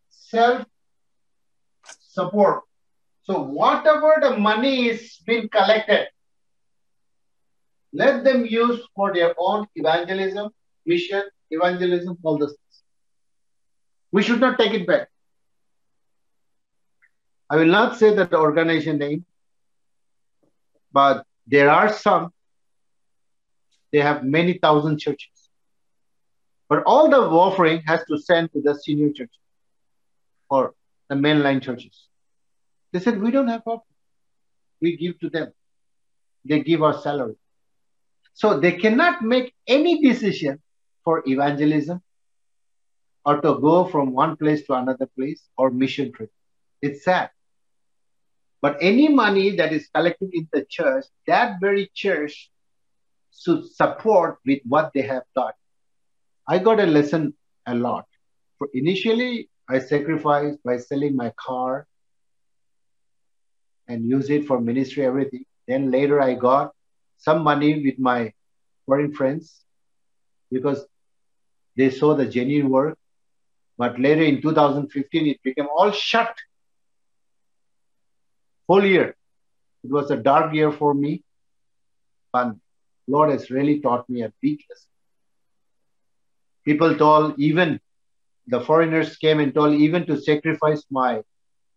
self 0.10 0.66
support. 2.16 2.64
So, 3.24 3.42
whatever 3.44 4.16
the 4.22 4.38
money 4.38 4.90
is 4.90 5.18
being 5.26 5.48
collected, 5.48 6.08
let 7.94 8.26
them 8.26 8.46
use 8.46 8.82
for 8.94 9.14
their 9.14 9.34
own 9.38 9.68
evangelism, 9.78 10.50
mission, 10.86 11.24
evangelism, 11.52 12.18
all 12.24 12.38
things. 12.38 12.58
We 14.12 14.22
should 14.24 14.42
not 14.42 14.60
take 14.60 14.74
it 14.74 14.86
back. 14.86 15.08
I 17.50 17.56
will 17.56 17.74
not 17.80 17.98
say 17.98 18.14
that 18.14 18.30
the 18.30 18.40
organization 18.40 18.98
name, 18.98 19.26
but 20.92 21.26
there 21.48 21.70
are 21.70 21.94
some, 21.94 22.34
they 23.94 24.00
have 24.00 24.26
many 24.26 24.58
thousand 24.58 25.00
churches. 25.00 25.37
But 26.70 26.84
all 26.86 27.10
the 27.10 27.18
offering 27.18 27.82
has 27.86 28.04
to 28.06 28.18
send 28.18 28.52
to 28.54 28.62
the 28.62 28.76
senior 28.76 29.12
churches 29.12 29.40
or 30.50 30.74
the 31.10 31.16
mainline 31.16 31.62
churches. 31.62 32.08
They 32.92 33.00
said, 33.00 33.22
We 33.22 33.32
don't 33.32 33.48
have 33.48 33.62
offering. 33.66 33.84
We 34.82 34.98
give 34.98 35.20
to 35.20 35.30
them. 35.30 35.54
They 36.46 36.62
give 36.62 36.84
our 36.84 37.00
salary. 37.02 37.36
So 38.34 38.60
they 38.60 38.74
cannot 38.74 39.22
make 39.22 39.54
any 39.68 40.02
decision 40.02 40.62
for 41.04 41.24
evangelism 41.26 42.02
or 43.26 43.42
to 43.42 43.60
go 43.60 43.86
from 43.86 44.14
one 44.14 44.38
place 44.38 44.66
to 44.68 44.74
another 44.74 45.08
place 45.18 45.42
or 45.58 45.72
mission 45.72 46.12
trip. 46.12 46.32
It's 46.82 47.04
sad. 47.04 47.32
But 48.62 48.78
any 48.82 49.08
money 49.08 49.56
that 49.58 49.74
is 49.74 49.90
collected 49.94 50.30
in 50.34 50.48
the 50.52 50.66
church, 50.70 51.06
that 51.28 51.60
very 51.60 51.92
church 51.94 52.50
should 53.38 53.66
support 53.66 54.38
with 54.46 54.60
what 54.66 54.92
they 54.94 55.02
have 55.04 55.24
done. 55.36 55.54
I 56.48 56.60
got 56.60 56.80
a 56.80 56.86
lesson 56.86 57.34
a 57.66 57.76
lot. 57.76 58.06
For 58.58 58.70
initially, 58.74 59.50
I 59.70 59.80
sacrificed 59.80 60.64
by 60.64 60.78
selling 60.78 61.16
my 61.16 61.34
car 61.38 61.86
and 63.88 64.06
use 64.06 64.30
it 64.30 64.46
for 64.46 64.60
ministry, 64.62 65.06
everything. 65.06 65.44
Then 65.68 65.92
later, 65.92 66.22
I 66.22 66.36
got 66.36 66.72
some 67.18 67.44
money 67.44 67.84
with 67.84 68.00
my 68.00 68.32
foreign 68.86 69.14
friends 69.14 69.64
because 70.52 70.86
they 71.76 71.90
saw 71.90 72.16
the 72.16 72.26
genuine 72.26 72.70
work. 72.70 72.98
But 73.78 74.00
later 74.00 74.24
in 74.24 74.42
2015, 74.42 75.28
it 75.28 75.44
became 75.44 75.68
all 75.68 75.92
shut. 75.92 76.34
Whole 78.68 78.86
year. 78.86 79.16
It 79.84 79.92
was 79.92 80.12
a 80.12 80.18
dark 80.18 80.54
year 80.54 80.72
for 80.72 80.94
me. 80.94 81.24
But 82.32 82.56
Lord 83.08 83.32
has 83.32 83.52
really 83.52 83.80
taught 83.82 84.10
me 84.10 84.24
a 84.24 84.34
big 84.42 84.60
lesson. 84.70 84.90
People 86.68 86.98
told 86.98 87.40
even 87.40 87.80
the 88.48 88.60
foreigners 88.60 89.16
came 89.16 89.40
and 89.40 89.54
told 89.54 89.74
even 89.76 90.06
to 90.06 90.20
sacrifice 90.20 90.84
my 90.92 91.24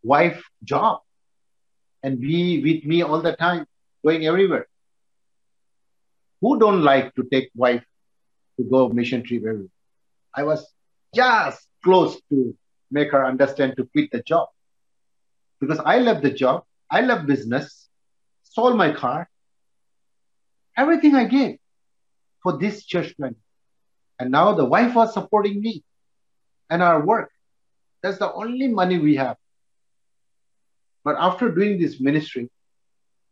wife 0.03 0.43
job 0.65 0.99
and 2.03 2.21
be 2.21 2.61
with 2.61 2.85
me 2.85 3.03
all 3.03 3.23
the 3.23 3.37
time, 3.37 3.67
going 4.05 4.27
everywhere. 4.27 4.67
Who 6.41 6.59
don't 6.59 6.83
like 6.83 7.15
to 7.15 7.23
take 7.31 7.51
wife 7.55 7.85
to 8.57 8.65
go 8.65 8.89
mission 8.89 9.23
trip 9.23 9.43
everywhere? 9.43 9.69
I 10.35 10.43
was 10.43 10.67
just 11.15 11.65
close 11.85 12.21
to 12.31 12.57
make 12.91 13.13
her 13.13 13.25
understand 13.25 13.75
to 13.77 13.85
quit 13.93 14.11
the 14.11 14.23
job 14.23 14.49
because 15.61 15.79
I 15.79 15.99
love 15.99 16.21
the 16.21 16.33
job, 16.33 16.65
I 16.91 17.03
love 17.03 17.27
business, 17.27 17.89
sold 18.43 18.77
my 18.77 18.93
car, 18.93 19.31
everything 20.77 21.15
I 21.15 21.27
gave 21.27 21.59
for 22.43 22.59
this 22.59 22.85
church. 22.85 23.15
And 24.21 24.31
now 24.31 24.53
the 24.53 24.67
wife 24.67 24.95
was 24.95 25.15
supporting 25.15 25.63
me 25.63 25.83
and 26.69 26.83
our 26.83 27.01
work. 27.05 27.31
That's 28.03 28.19
the 28.19 28.31
only 28.31 28.69
money 28.69 28.99
we 28.99 29.17
have. 29.17 29.39
But 31.03 31.17
after 31.19 31.51
doing 31.51 31.81
this 31.81 31.99
ministry, 32.01 32.51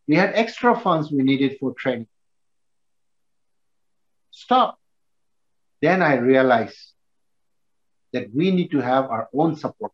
we 0.07 0.17
had 0.17 0.33
extra 0.35 0.75
funds 0.81 1.13
we 1.13 1.23
needed 1.23 1.59
for 1.61 1.75
training. 1.75 2.09
Stop. 4.31 4.79
Then 5.83 6.01
I 6.01 6.17
realized 6.17 6.95
that 8.15 8.35
we 8.35 8.51
need 8.51 8.71
to 8.71 8.81
have 8.81 9.05
our 9.11 9.29
own 9.35 9.57
support. 9.57 9.93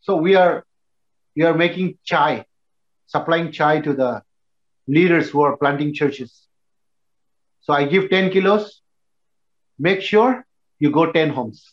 So 0.00 0.16
we 0.16 0.36
are 0.36 0.64
we 1.36 1.42
are 1.42 1.54
making 1.54 1.98
chai, 2.02 2.46
supplying 3.06 3.52
chai 3.52 3.80
to 3.82 3.92
the 3.92 4.22
leaders 4.86 5.28
who 5.28 5.42
are 5.42 5.58
planting 5.58 5.92
churches. 5.92 6.46
So 7.60 7.74
I 7.74 7.84
give 7.84 8.08
10 8.08 8.30
kilos 8.30 8.80
Make 9.79 10.01
sure 10.01 10.45
you 10.79 10.91
go 10.91 11.11
10 11.11 11.29
homes. 11.29 11.71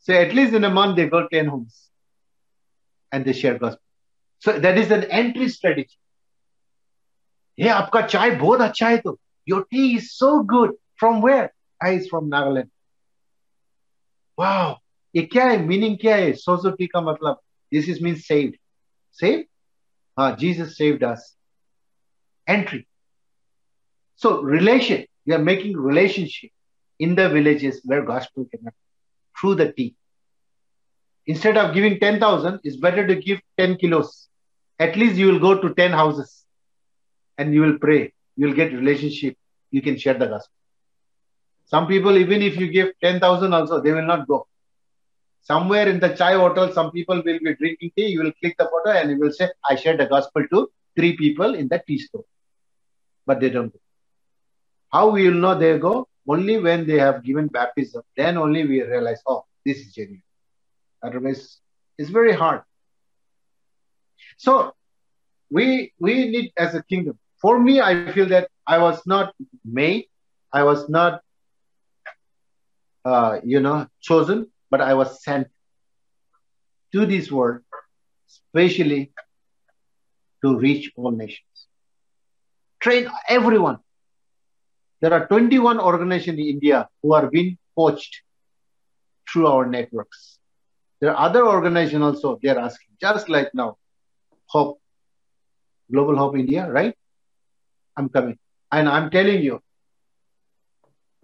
So 0.00 0.12
at 0.14 0.34
least 0.34 0.52
in 0.54 0.64
a 0.64 0.70
month 0.70 0.96
they 0.96 1.06
go 1.08 1.28
10 1.28 1.46
homes 1.46 1.88
and 3.12 3.24
they 3.24 3.32
share 3.32 3.58
gospel. 3.58 3.82
So 4.38 4.58
that 4.58 4.78
is 4.78 4.90
an 4.90 5.04
entry 5.04 5.48
strategy. 5.48 5.98
Yeah, 7.56 7.74
आपका 7.74 8.06
चाय 8.06 8.30
बहुत 8.38 8.60
अच्छा 8.60 8.88
है 8.88 8.98
तो. 8.98 9.18
Your 9.46 9.64
tea 9.64 9.96
is 9.96 10.12
so 10.16 10.42
good. 10.42 10.70
From 10.96 11.20
where? 11.20 11.52
I 11.80 11.90
is 11.90 12.08
from 12.08 12.30
Nagaland. 12.30 12.70
Wow. 14.36 14.78
ये 15.16 15.22
क्या 15.32 15.44
है 15.44 15.56
meaning 15.66 15.96
क्या 16.00 16.16
है 16.16 16.32
सोजो 16.32 16.70
टी 16.76 16.86
का 16.86 17.00
मतलब 17.00 17.40
this 17.72 17.88
is 17.88 18.02
mean 18.02 18.14
saved 18.14 18.56
save 19.20 19.44
हाँ 20.18 20.34
Jesus 20.40 20.76
saved 20.78 21.04
us 21.04 21.36
entry 22.46 22.86
so 24.22 24.30
relation 24.42 25.04
we 25.26 25.34
are 25.34 25.44
making 25.48 25.76
relationship 25.76 26.50
in 26.99 27.15
the 27.15 27.29
villages 27.29 27.81
where 27.85 28.03
gospel 28.03 28.45
cannot 28.51 28.73
through 29.39 29.55
the 29.55 29.71
tea. 29.71 29.95
Instead 31.25 31.57
of 31.57 31.73
giving 31.73 31.99
10000 31.99 32.59
it's 32.63 32.77
better 32.77 33.05
to 33.05 33.15
give 33.15 33.39
10 33.57 33.77
kilos. 33.77 34.29
At 34.79 34.95
least 34.95 35.15
you 35.15 35.27
will 35.27 35.39
go 35.39 35.59
to 35.61 35.73
10 35.73 35.91
houses 35.91 36.45
and 37.37 37.53
you 37.53 37.61
will 37.61 37.77
pray. 37.79 38.13
You 38.35 38.47
will 38.47 38.53
get 38.53 38.71
relationship. 38.73 39.35
You 39.71 39.81
can 39.81 39.97
share 39.97 40.13
the 40.13 40.27
gospel. 40.27 40.53
Some 41.65 41.87
people 41.87 42.17
even 42.17 42.41
if 42.41 42.57
you 42.57 42.67
give 42.71 42.93
10000 43.01 43.53
also 43.53 43.81
they 43.81 43.91
will 43.91 44.05
not 44.05 44.27
go. 44.27 44.47
Somewhere 45.41 45.87
in 45.87 45.99
the 45.99 46.09
chai 46.09 46.33
hotel 46.33 46.71
some 46.73 46.91
people 46.91 47.17
will 47.17 47.39
be 47.39 47.55
drinking 47.55 47.91
tea. 47.95 48.07
You 48.07 48.23
will 48.23 48.33
click 48.41 48.55
the 48.57 48.65
photo 48.65 48.97
and 48.97 49.11
you 49.11 49.19
will 49.19 49.31
say 49.31 49.49
i 49.69 49.75
shared 49.75 49.99
the 49.99 50.05
gospel 50.05 50.45
to 50.53 50.71
three 50.95 51.15
people 51.17 51.55
in 51.55 51.67
the 51.67 51.81
tea 51.85 51.99
store. 51.99 52.25
But 53.25 53.39
they 53.41 53.49
don't 53.49 53.73
go. 53.73 53.79
How 54.91 55.09
will 55.09 55.33
know 55.33 55.57
they 55.59 55.77
go 55.77 56.07
only 56.27 56.57
when 56.59 56.85
they 56.87 56.97
have 56.99 57.23
given 57.23 57.47
baptism 57.47 58.01
then 58.15 58.37
only 58.37 58.65
we 58.65 58.81
realize 58.83 59.21
oh 59.27 59.45
this 59.65 59.77
is 59.79 59.93
genuine. 59.93 60.23
Otherwise 61.03 61.59
it's 61.97 62.09
very 62.09 62.33
hard. 62.33 62.61
So 64.37 64.73
we 65.51 65.93
we 65.99 66.29
need 66.29 66.51
as 66.57 66.75
a 66.75 66.83
kingdom. 66.83 67.17
For 67.41 67.59
me 67.59 67.79
i 67.81 68.11
feel 68.11 68.27
that 68.29 68.49
i 68.65 68.77
was 68.77 69.01
not 69.05 69.33
made 69.63 70.05
i 70.51 70.63
was 70.63 70.89
not 70.89 71.21
uh, 73.05 73.39
you 73.43 73.59
know 73.59 73.87
chosen 74.01 74.47
but 74.71 74.81
i 74.81 74.93
was 74.93 75.23
sent 75.23 75.47
to 76.93 77.05
this 77.05 77.31
world 77.31 77.61
especially 78.29 79.11
to 80.43 80.57
reach 80.57 80.91
all 80.95 81.11
nations. 81.11 81.67
Train 82.79 83.09
everyone 83.27 83.79
there 85.01 85.13
are 85.13 85.27
21 85.27 85.79
organizations 85.79 86.39
in 86.39 86.45
india 86.45 86.87
who 87.01 87.13
are 87.13 87.27
being 87.29 87.57
coached 87.77 88.21
through 89.29 89.47
our 89.47 89.65
networks. 89.65 90.39
There 90.99 91.11
are 91.13 91.27
other 91.27 91.45
organizations 91.45 92.03
also 92.03 92.39
they're 92.41 92.59
asking. 92.59 92.95
Just 92.99 93.29
like 93.29 93.53
now 93.53 93.77
hope 94.47 94.79
global 95.91 96.17
hope 96.17 96.35
india 96.37 96.69
right? 96.69 96.95
I'm 97.95 98.09
coming. 98.09 98.37
And 98.71 98.89
i'm 98.89 99.09
telling 99.09 99.41
you 99.41 99.61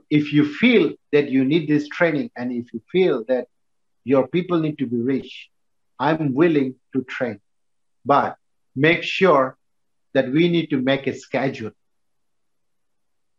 if 0.09 0.31
you 0.33 0.45
feel 0.45 0.93
that 1.11 1.29
you 1.29 1.43
need 1.45 1.67
this 1.67 1.87
training 1.87 2.29
and 2.35 2.51
if 2.51 2.73
you 2.73 2.81
feel 2.91 3.23
that 3.27 3.47
your 4.03 4.27
people 4.27 4.59
need 4.59 4.77
to 4.77 4.85
be 4.85 4.97
rich 4.97 5.49
i'm 5.99 6.33
willing 6.33 6.75
to 6.93 7.03
train. 7.03 7.39
But 8.05 8.37
make 8.75 9.03
sure 9.03 9.57
that 10.13 10.31
we 10.31 10.49
need 10.49 10.69
to 10.69 10.77
make 10.77 11.07
a 11.07 11.15
schedule. 11.15 11.71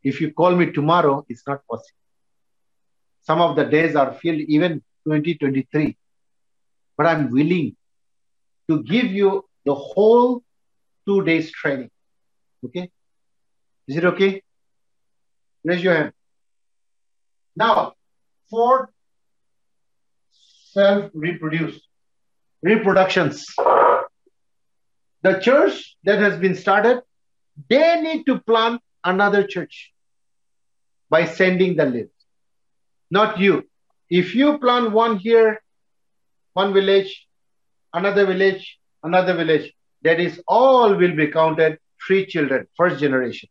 If 0.05 0.21
you 0.21 0.33
call 0.33 0.55
me 0.55 0.71
tomorrow, 0.71 1.25
it's 1.29 1.47
not 1.47 1.67
possible. 1.67 1.99
Some 3.23 3.41
of 3.41 3.57
the 3.57 3.65
days 3.65 3.97
are 3.97 4.13
filled 4.13 4.41
even 4.41 4.83
2023. 5.05 5.97
But 6.97 7.07
I'm 7.07 7.31
willing 7.31 7.75
to 8.69 8.83
give 8.83 9.07
you 9.07 9.47
the 9.65 9.75
whole 9.75 10.43
two 11.07 11.25
days 11.25 11.51
training. 11.51 11.91
Okay? 12.65 12.91
Is 13.89 13.97
it 13.97 14.05
okay? 14.05 14.43
Raise 15.65 15.83
your 15.83 15.97
hand. 15.97 16.13
Now, 17.57 17.95
for 18.51 18.91
self 20.73 21.11
reproduce, 21.15 21.81
reproductions. 22.63 23.47
The 25.23 25.39
church 25.41 25.97
that 26.05 26.19
has 26.19 26.39
been 26.39 26.55
started, 26.55 27.01
they 27.71 28.03
need 28.03 28.27
to 28.27 28.41
plant 28.41 28.83
another 29.03 29.47
church 29.47 29.94
by 31.15 31.25
sending 31.27 31.77
the 31.77 31.85
list. 31.85 32.17
Not 33.19 33.39
you. 33.39 33.55
If 34.21 34.35
you 34.35 34.59
plant 34.59 34.93
one 34.93 35.19
here, 35.19 35.63
one 36.55 36.73
village, 36.79 37.11
another 37.93 38.25
village, 38.27 38.79
another 39.03 39.35
village, 39.41 39.67
that 40.03 40.19
is 40.21 40.41
all 40.49 40.97
will 41.03 41.15
be 41.21 41.29
counted 41.29 41.79
three 42.05 42.27
children, 42.27 42.67
first 42.77 42.99
generation. 43.05 43.49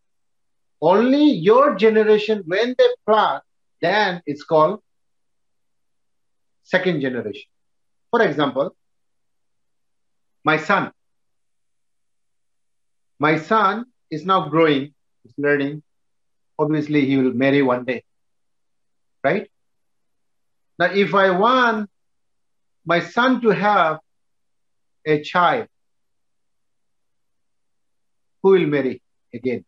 Only 0.81 1.25
your 1.49 1.75
generation, 1.75 2.43
when 2.45 2.75
they 2.77 2.89
plant, 3.07 3.43
then 3.81 4.21
it's 4.25 4.43
called 4.43 4.81
second 6.63 6.99
generation. 6.99 7.49
For 8.11 8.21
example, 8.21 8.75
my 10.43 10.57
son. 10.57 10.91
My 13.19 13.37
son 13.37 13.85
is 14.11 14.25
now 14.25 14.49
growing, 14.49 14.93
he's 15.23 15.33
learning. 15.37 15.81
Obviously, 16.57 17.05
he 17.05 17.17
will 17.17 17.33
marry 17.33 17.61
one 17.61 17.85
day. 17.85 18.03
Right? 19.23 19.49
Now, 20.77 20.91
if 20.91 21.13
I 21.13 21.29
want 21.31 21.89
my 22.85 22.99
son 22.99 23.41
to 23.41 23.49
have 23.49 23.99
a 25.05 25.21
child, 25.21 25.67
who 28.41 28.49
will 28.49 28.67
marry 28.67 29.01
again? 29.33 29.63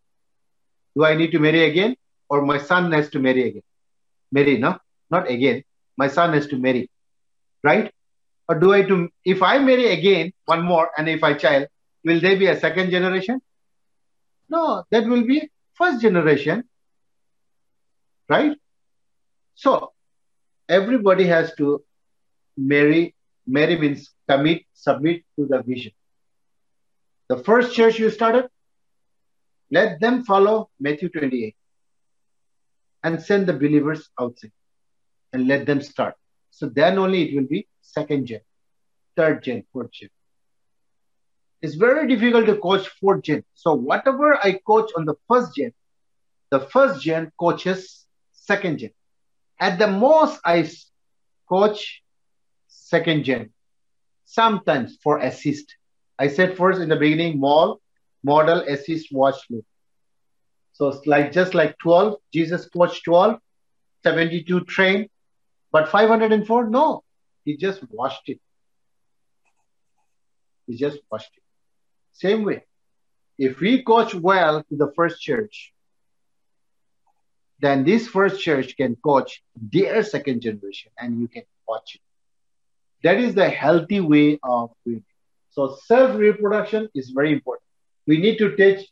Do 0.96 1.06
I 1.06 1.16
need 1.16 1.32
to 1.32 1.40
marry 1.40 1.66
again? 1.66 1.96
Or 2.30 2.46
my 2.46 2.58
son 2.58 2.92
has 2.92 3.10
to 3.12 3.20
marry 3.20 3.50
again? 3.50 3.64
Marry, 4.32 4.58
no? 4.58 4.78
Not 5.10 5.30
again. 5.30 5.64
My 5.98 6.08
son 6.08 6.34
has 6.34 6.48
to 6.48 6.58
marry. 6.58 6.90
Right? 7.64 7.92
Or 8.48 8.60
do 8.60 8.74
I 8.74 8.84
to 8.84 9.10
if 9.24 9.42
I 9.42 9.58
marry 9.60 9.88
again, 9.92 10.34
one 10.46 10.64
more, 10.64 10.90
and 10.98 11.10
if 11.10 11.24
I 11.24 11.34
child, 11.34 11.68
will 12.04 12.20
there 12.20 12.38
be 12.38 12.48
a 12.48 12.60
second 12.60 12.92
generation? 12.92 13.42
No, 14.50 14.84
that 14.92 15.06
will 15.06 15.26
be 15.26 15.50
first 15.74 16.02
generation. 16.02 16.64
Right? 18.30 18.58
So 19.56 19.94
everybody 20.68 21.26
has 21.28 21.54
to 21.56 21.84
marry. 22.58 23.16
Marry 23.48 23.78
means 23.78 24.10
commit, 24.28 24.64
submit 24.74 25.24
to 25.38 25.46
the 25.46 25.62
vision. 25.62 25.92
The 27.30 27.38
first 27.44 27.76
church 27.76 28.00
you 28.00 28.10
started, 28.10 28.48
let 29.72 30.00
them 30.00 30.24
follow 30.24 30.70
Matthew 30.80 31.10
28 31.10 31.56
and 33.04 33.22
send 33.22 33.48
the 33.48 33.54
believers 33.54 34.10
outside 34.20 34.52
and 35.34 35.48
let 35.48 35.66
them 35.66 35.82
start. 35.82 36.16
So 36.52 36.68
then 36.68 36.98
only 36.98 37.30
it 37.30 37.36
will 37.36 37.48
be 37.48 37.68
second 37.82 38.28
gen, 38.28 38.42
third 39.16 39.44
gen, 39.44 39.64
fourth 39.72 39.92
gen. 39.92 40.10
It's 41.62 41.76
very 41.76 42.08
difficult 42.08 42.46
to 42.48 42.58
coach 42.58 42.88
fourth 43.00 43.24
gen. 43.24 43.44
So 43.54 43.74
whatever 43.74 44.36
I 44.44 44.60
coach 44.66 44.92
on 44.98 45.06
the 45.06 45.16
first 45.28 45.56
gen, 45.56 45.72
the 46.52 46.62
first 46.62 47.02
gen 47.02 47.32
coaches 47.40 48.05
second 48.46 48.80
gen. 48.80 48.92
At 49.60 49.80
the 49.80 49.88
most, 49.88 50.40
I 50.46 50.70
coach 51.50 52.04
second 52.68 53.24
gen, 53.24 53.52
sometimes 54.26 54.98
for 55.04 55.20
assist. 55.20 55.76
I 56.20 56.28
said 56.28 56.58
first 56.58 56.80
in 56.82 56.90
the 56.90 56.96
beginning, 56.96 57.40
mall, 57.40 57.82
model, 58.24 58.62
assist, 58.62 59.12
watch, 59.12 59.36
loop. 59.50 59.66
So 60.74 60.90
it's 60.90 61.06
like 61.08 61.32
just 61.32 61.54
like 61.54 61.78
12, 61.80 62.16
Jesus 62.34 62.68
coached 62.68 63.04
12, 63.06 63.40
72 64.04 64.62
trained, 64.66 65.10
but 65.72 65.90
504, 65.90 66.70
no, 66.70 67.04
he 67.46 67.58
just 67.58 67.82
washed 67.92 68.28
it. 68.28 68.40
He 70.68 70.76
just 70.76 71.00
washed 71.12 71.32
it. 71.36 71.44
Same 72.14 72.44
way, 72.44 72.66
if 73.38 73.60
we 73.60 73.84
coach 73.84 74.14
well 74.16 74.64
to 74.64 74.76
the 74.76 74.92
first 74.96 75.22
church, 75.22 75.74
then 77.66 77.84
this 77.84 78.08
first 78.08 78.42
church 78.42 78.78
can 78.78 78.96
coach 78.98 79.42
their 79.74 80.04
second 80.04 80.42
generation 80.42 80.92
and 81.00 81.20
you 81.20 81.28
can 81.28 81.44
watch 81.68 81.96
it. 81.96 82.02
That 83.04 83.18
is 83.20 83.34
the 83.36 83.50
healthy 83.50 84.00
way 84.00 84.40
of 84.44 84.72
doing 84.86 84.98
it. 84.98 85.16
So 85.52 85.78
self 85.86 86.18
reproduction 86.18 86.90
is 86.94 87.10
very 87.10 87.32
important. 87.32 87.64
We 88.08 88.18
need 88.18 88.38
to 88.40 88.56
teach 88.56 88.88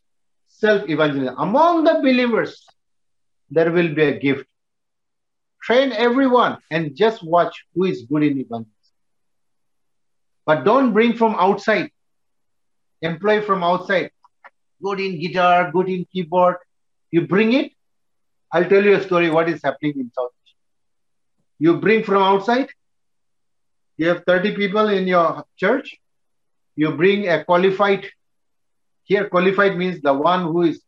self 0.48 0.88
evangelism. 0.88 1.34
Among 1.38 1.84
the 1.84 1.94
believers, 1.94 2.66
there 3.50 3.70
will 3.70 3.94
be 3.94 4.02
a 4.04 4.18
gift. 4.18 4.46
Train 5.62 5.92
everyone 5.92 6.58
and 6.70 6.96
just 6.96 7.22
watch 7.22 7.64
who 7.74 7.84
is 7.84 8.02
good 8.02 8.22
in 8.22 8.38
evangelism. 8.38 8.72
But 10.46 10.64
don't 10.64 10.92
bring 10.92 11.14
from 11.16 11.34
outside. 11.36 11.90
Employ 13.02 13.40
from 13.42 13.62
outside. 13.62 14.10
Good 14.82 15.00
in 15.00 15.20
guitar, 15.20 15.70
good 15.70 15.88
in 15.88 16.06
keyboard. 16.12 16.56
You 17.10 17.26
bring 17.26 17.52
it. 17.52 17.72
I'll 18.54 18.68
tell 18.68 18.84
you 18.84 18.94
a 18.94 19.02
story 19.02 19.30
what 19.30 19.48
is 19.48 19.60
happening 19.64 19.94
in 19.96 20.12
South 20.16 20.30
Asia. 20.40 20.56
You 21.58 21.78
bring 21.78 22.04
from 22.04 22.22
outside. 22.22 22.68
You 23.96 24.08
have 24.10 24.22
30 24.28 24.54
people 24.54 24.88
in 24.90 25.08
your 25.08 25.44
church. 25.56 25.96
You 26.76 26.92
bring 26.92 27.28
a 27.28 27.44
qualified. 27.44 28.06
Here, 29.02 29.28
qualified 29.28 29.76
means 29.76 30.00
the 30.02 30.14
one 30.14 30.44
who 30.44 30.62
is 30.62 30.80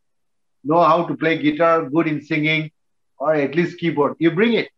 know 0.63 0.81
how 0.81 1.07
to 1.07 1.17
play 1.17 1.39
guitar, 1.43 1.91
good 1.91 2.07
in 2.07 2.23
singing, 2.23 2.71
or 3.19 3.35
at 3.35 3.57
least 3.57 3.81
keyboard. 3.81 4.15
You 4.21 4.31
bring 4.31 4.53
it. 4.53 4.69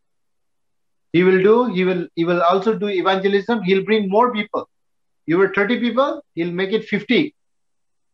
He 1.13 1.25
will 1.25 1.43
do. 1.43 1.67
He 1.67 1.85
will. 1.85 2.09
He 2.15 2.25
will 2.25 2.41
also 2.41 2.75
do 2.79 2.89
evangelism. 2.89 3.63
He'll 3.65 3.85
bring 3.85 4.09
more 4.09 4.33
people. 4.33 4.67
You 5.27 5.37
were 5.37 5.53
30 5.55 5.79
people. 5.81 6.23
He'll 6.35 6.57
make 6.63 6.73
it 6.73 6.87
50, 6.87 7.35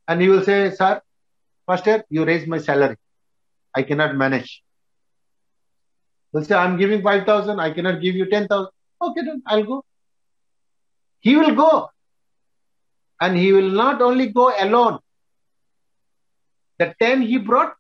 and 0.09 0.21
he 0.21 0.29
will 0.29 0.45
say, 0.51 0.61
"Sir, 0.83 1.01
Pastor, 1.69 1.97
you 2.11 2.25
raise 2.25 2.47
my 2.57 2.59
salary. 2.59 2.97
I 3.75 3.83
cannot 3.83 4.17
manage." 4.17 4.63
He'll 6.33 6.45
say, 6.45 6.57
"I'm 6.57 6.77
giving 6.77 7.03
5,000. 7.03 7.61
I 7.61 7.73
cannot 7.73 8.01
give 8.01 8.15
you 8.15 8.27
10,000." 8.27 8.69
Okay, 9.01 9.23
then 9.23 9.43
I'll 9.47 9.65
go. 9.65 9.85
He 11.21 11.37
will 11.37 11.55
go, 11.55 11.91
and 13.21 13.37
he 13.37 13.53
will 13.53 13.71
not 13.71 14.03
only 14.03 14.29
go 14.29 14.53
alone. 14.59 14.99
The 16.79 16.95
10 17.01 17.23
he 17.23 17.39
brought, 17.39 17.75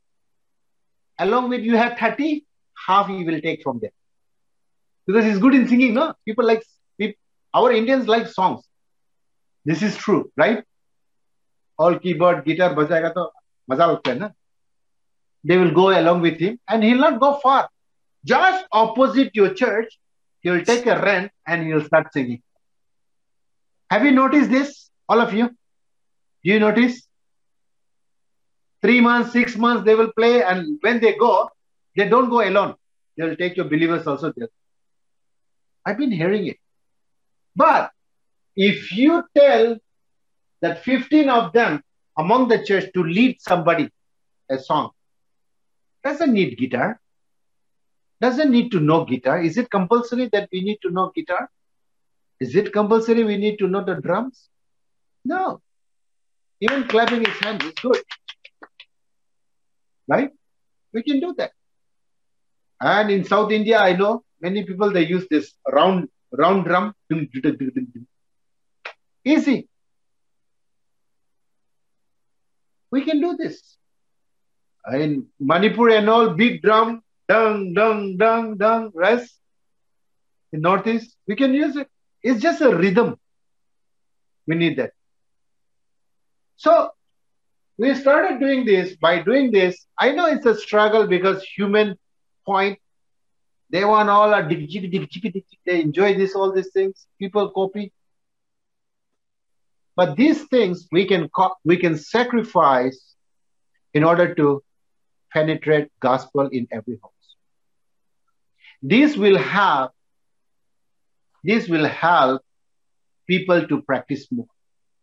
along 1.18 1.48
with 1.50 1.62
you 1.62 1.76
have 1.76 1.98
30, 1.98 2.46
half 2.86 3.08
he 3.08 3.24
will 3.24 3.40
take 3.40 3.62
from 3.62 3.80
there. 3.80 3.90
Because 5.06 5.24
he's 5.24 5.38
good 5.38 5.54
in 5.54 5.68
singing, 5.68 5.94
no? 5.94 6.14
People 6.24 6.46
like, 6.46 6.62
people, 6.98 7.20
our 7.52 7.72
Indians 7.72 8.08
like 8.08 8.28
songs. 8.28 8.62
This 9.64 9.82
is 9.82 9.96
true, 9.96 10.30
right? 10.36 10.64
All 11.78 11.98
keyboard, 11.98 12.44
guitar, 12.44 12.74
bajayega 12.74 13.12
to 13.14 13.28
maza 13.68 13.82
lagta 13.82 14.12
hai 14.12 14.18
na? 14.18 14.30
They 15.44 15.58
will 15.58 15.72
go 15.72 15.90
along 15.90 16.22
with 16.22 16.38
him 16.38 16.58
and 16.68 16.82
he'll 16.82 16.98
not 16.98 17.20
go 17.20 17.38
far. 17.42 17.68
Just 18.24 18.64
opposite 18.72 19.34
your 19.34 19.52
church, 19.52 19.98
he 20.40 20.50
will 20.50 20.64
take 20.64 20.86
a 20.86 21.00
rent 21.00 21.30
and 21.46 21.66
he'll 21.66 21.84
start 21.84 22.12
singing. 22.12 22.42
Have 23.90 24.04
you 24.04 24.12
noticed 24.12 24.50
this, 24.50 24.90
all 25.08 25.20
of 25.20 25.34
you? 25.34 25.48
Do 25.48 26.50
you 26.50 26.58
notice? 26.58 27.06
Three 28.80 29.00
months, 29.00 29.32
six 29.32 29.56
months, 29.56 29.84
they 29.84 29.94
will 29.94 30.12
play, 30.12 30.42
and 30.42 30.78
when 30.82 31.00
they 31.00 31.14
go, 31.16 31.48
they 31.96 32.08
don't 32.08 32.28
go 32.28 32.46
alone. 32.46 32.74
They 33.16 33.24
will 33.24 33.36
take 33.36 33.56
your 33.56 33.66
believers 33.66 34.06
also 34.06 34.32
there. 34.36 34.48
I've 35.86 35.98
been 35.98 36.10
hearing 36.10 36.46
it. 36.46 36.58
But 37.54 37.90
if 38.56 38.92
you 38.92 39.24
tell 39.36 39.76
that 40.60 40.82
15 40.84 41.28
of 41.28 41.52
them 41.52 41.82
among 42.18 42.48
the 42.48 42.64
church 42.64 42.90
to 42.94 43.02
lead 43.02 43.40
somebody 43.40 43.90
a 44.50 44.58
song, 44.58 44.90
doesn't 46.04 46.32
need 46.32 46.58
guitar, 46.58 47.00
doesn't 48.20 48.50
need 48.50 48.70
to 48.72 48.80
know 48.80 49.04
guitar. 49.04 49.42
Is 49.42 49.56
it 49.56 49.70
compulsory 49.70 50.28
that 50.32 50.48
we 50.52 50.62
need 50.62 50.78
to 50.82 50.90
know 50.90 51.10
guitar? 51.14 51.50
Is 52.40 52.54
it 52.54 52.72
compulsory 52.72 53.24
we 53.24 53.36
need 53.36 53.58
to 53.58 53.66
know 53.66 53.84
the 53.84 53.94
drums? 53.94 54.48
No. 55.24 55.60
Even 56.60 56.84
clapping 56.88 57.24
his 57.24 57.36
hands 57.40 57.64
is 57.64 57.72
good. 57.82 58.02
Right? 60.06 60.30
We 60.92 61.02
can 61.02 61.20
do 61.20 61.34
that. 61.38 61.52
And 62.80 63.10
in 63.10 63.24
South 63.24 63.50
India, 63.50 63.78
I 63.78 63.96
know 63.96 64.24
many 64.40 64.64
people 64.64 64.92
they 64.92 65.06
use 65.06 65.26
this 65.30 65.54
round 65.70 66.08
round 66.30 66.64
drum. 66.66 66.94
Easy. 69.24 69.68
We 72.90 73.04
can 73.04 73.20
do 73.20 73.36
this. 73.36 73.76
In 74.92 75.26
Manipur 75.40 75.88
and 75.90 76.08
all, 76.10 76.30
big 76.30 76.62
drum, 76.62 77.02
dung, 77.28 77.72
dung, 77.72 78.16
dung, 78.16 78.56
dung, 78.58 78.90
rest. 78.94 79.40
In 80.52 80.60
Northeast, 80.60 81.16
we 81.26 81.36
can 81.36 81.54
use 81.54 81.76
it. 81.76 81.88
It's 82.22 82.40
just 82.40 82.60
a 82.60 82.76
rhythm. 82.76 83.16
We 84.46 84.56
need 84.56 84.76
that. 84.76 84.92
So 86.56 86.90
we 87.78 87.94
started 87.94 88.40
doing 88.40 88.64
this. 88.64 88.96
By 88.96 89.22
doing 89.22 89.50
this, 89.50 89.86
I 89.98 90.12
know 90.12 90.26
it's 90.26 90.46
a 90.46 90.54
struggle 90.54 91.06
because 91.06 91.42
human 91.42 91.96
point, 92.46 92.78
they 93.70 93.84
want 93.84 94.08
all 94.08 94.32
a 94.32 94.46
they 94.48 95.80
enjoy 95.80 96.14
this, 96.14 96.34
all 96.34 96.52
these 96.52 96.70
things. 96.72 97.06
People 97.18 97.50
copy. 97.50 97.92
But 99.96 100.16
these 100.16 100.44
things 100.44 100.86
we 100.92 101.06
can 101.06 101.28
we 101.64 101.76
can 101.78 101.96
sacrifice 101.96 103.14
in 103.94 104.04
order 104.04 104.34
to 104.34 104.62
penetrate 105.34 105.90
gospel 106.00 106.48
in 106.48 106.66
every 106.70 106.98
house. 107.02 107.12
This 108.82 109.16
will 109.16 109.38
have 109.38 109.90
this 111.44 111.68
will 111.68 111.84
help 111.84 112.42
people 113.26 113.66
to 113.68 113.82
practice 113.82 114.26
more. 114.30 114.46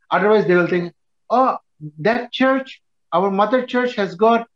Otherwise, 0.09 0.47
they 0.47 0.55
will 0.55 0.67
think, 0.67 0.93
oh, 1.29 1.57
that 1.99 2.31
church, 2.31 2.81
our 3.13 3.29
mother 3.29 3.65
church 3.65 3.95
has 3.95 4.15
got 4.15 4.47